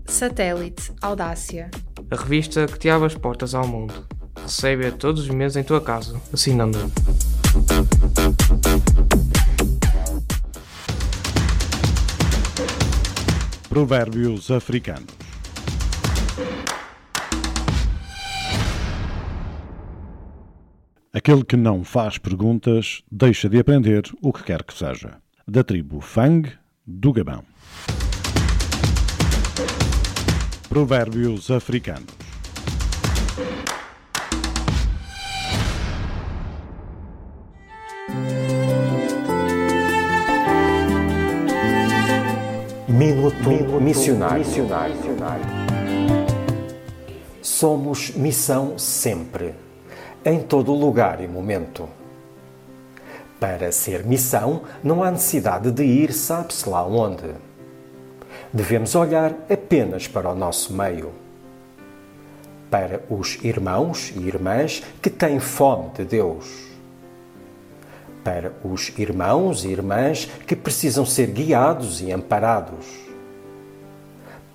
Satélite 0.08 0.92
Audácia. 1.00 1.70
A 2.10 2.16
revista 2.16 2.66
que 2.66 2.76
te 2.76 2.90
abre 2.90 3.06
as 3.06 3.14
portas 3.14 3.54
ao 3.54 3.68
mundo. 3.68 3.94
Recebe-a 4.34 4.90
todos 4.90 5.22
os 5.22 5.30
meses 5.30 5.56
em 5.56 5.62
tua 5.62 5.80
casa, 5.80 6.20
assinando. 6.32 6.90
Provérbios 13.68 14.50
africanos. 14.50 15.06
Aquele 21.14 21.44
que 21.44 21.56
não 21.56 21.84
faz 21.84 22.18
perguntas 22.18 23.02
deixa 23.10 23.48
de 23.48 23.58
aprender 23.58 24.02
o 24.22 24.32
que 24.32 24.44
quer 24.44 24.62
que 24.62 24.72
seja. 24.72 25.18
Da 25.46 25.62
tribo 25.62 26.00
Fang 26.00 26.50
do 26.86 27.12
Gabão. 27.12 27.44
Provérbios 30.68 31.50
africanos. 31.50 32.21
Minuto 42.92 43.48
Missionário. 43.80 44.44
Somos 47.40 48.10
missão 48.10 48.78
sempre, 48.78 49.54
em 50.22 50.40
todo 50.40 50.74
lugar 50.74 51.22
e 51.22 51.26
momento. 51.26 51.88
Para 53.40 53.72
ser 53.72 54.04
missão, 54.04 54.64
não 54.84 55.02
há 55.02 55.10
necessidade 55.10 55.70
de 55.70 55.82
ir 55.82 56.12
sabe-se 56.12 56.68
lá 56.68 56.84
onde. 56.86 57.30
Devemos 58.52 58.94
olhar 58.94 59.32
apenas 59.50 60.06
para 60.06 60.28
o 60.28 60.34
nosso 60.34 60.74
meio. 60.74 61.12
Para 62.70 63.00
os 63.08 63.38
irmãos 63.42 64.12
e 64.14 64.20
irmãs 64.20 64.82
que 65.00 65.08
têm 65.08 65.40
fome 65.40 65.88
de 65.94 66.04
Deus 66.04 66.71
para 68.24 68.52
os 68.64 68.92
irmãos 68.98 69.64
e 69.64 69.68
irmãs 69.68 70.28
que 70.46 70.54
precisam 70.54 71.04
ser 71.04 71.28
guiados 71.28 72.00
e 72.00 72.12
amparados, 72.12 72.86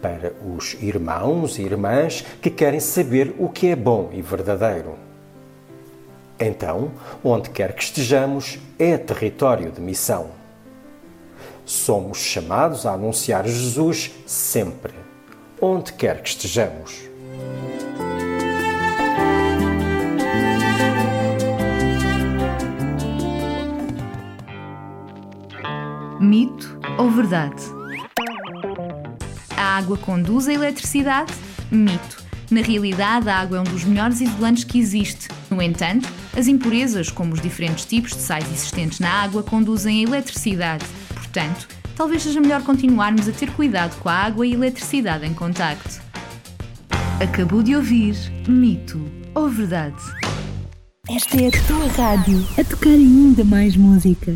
para 0.01 0.33
os 0.45 0.75
irmãos 0.81 1.57
e 1.57 1.63
irmãs 1.63 2.23
que 2.41 2.49
querem 2.49 2.79
saber 2.79 3.35
o 3.37 3.49
que 3.49 3.67
é 3.67 3.75
bom 3.75 4.09
e 4.13 4.21
verdadeiro. 4.21 4.95
Então, 6.39 6.91
onde 7.23 7.49
quer 7.49 7.73
que 7.73 7.83
estejamos, 7.83 8.59
é 8.77 8.95
território 8.95 9.71
de 9.71 9.81
missão. 9.81 10.29
Somos 11.65 12.19
chamados 12.19 12.85
a 12.85 12.93
anunciar 12.93 13.45
Jesus 13.47 14.11
sempre, 14.25 14.93
onde 15.59 15.91
quer 15.93 16.21
que 16.21 16.29
estejamos. 16.29 17.07
Mito 26.27 26.77
ou 26.97 27.09
verdade? 27.09 27.63
A 29.55 29.77
água 29.77 29.97
conduz 29.97 30.49
a 30.49 30.53
eletricidade? 30.53 31.31
Mito. 31.71 32.21
Na 32.51 32.59
realidade, 32.59 33.29
a 33.29 33.37
água 33.37 33.59
é 33.59 33.61
um 33.61 33.63
dos 33.63 33.85
melhores 33.85 34.19
isolantes 34.19 34.65
que 34.65 34.77
existe. 34.77 35.29
No 35.49 35.61
entanto, 35.61 36.09
as 36.35 36.49
impurezas, 36.49 37.09
como 37.09 37.33
os 37.33 37.39
diferentes 37.39 37.85
tipos 37.85 38.11
de 38.11 38.17
sais 38.17 38.45
existentes 38.51 38.99
na 38.99 39.09
água, 39.09 39.41
conduzem 39.41 39.99
a 40.03 40.09
eletricidade. 40.09 40.85
Portanto, 41.13 41.65
talvez 41.95 42.23
seja 42.23 42.41
melhor 42.41 42.61
continuarmos 42.61 43.29
a 43.29 43.31
ter 43.31 43.49
cuidado 43.51 43.97
com 44.01 44.09
a 44.09 44.13
água 44.13 44.45
e 44.45 44.51
a 44.51 44.55
eletricidade 44.55 45.25
em 45.25 45.33
contacto. 45.33 46.01
Acabou 47.23 47.63
de 47.63 47.73
ouvir 47.73 48.17
Mito 48.49 49.01
ou 49.33 49.47
Verdade? 49.47 49.95
Esta 51.09 51.37
é 51.37 51.47
a 51.47 51.51
tua 51.65 51.87
rádio 51.87 52.45
a 52.59 52.63
tocar 52.65 52.89
ainda 52.89 53.45
mais 53.45 53.77
música. 53.77 54.35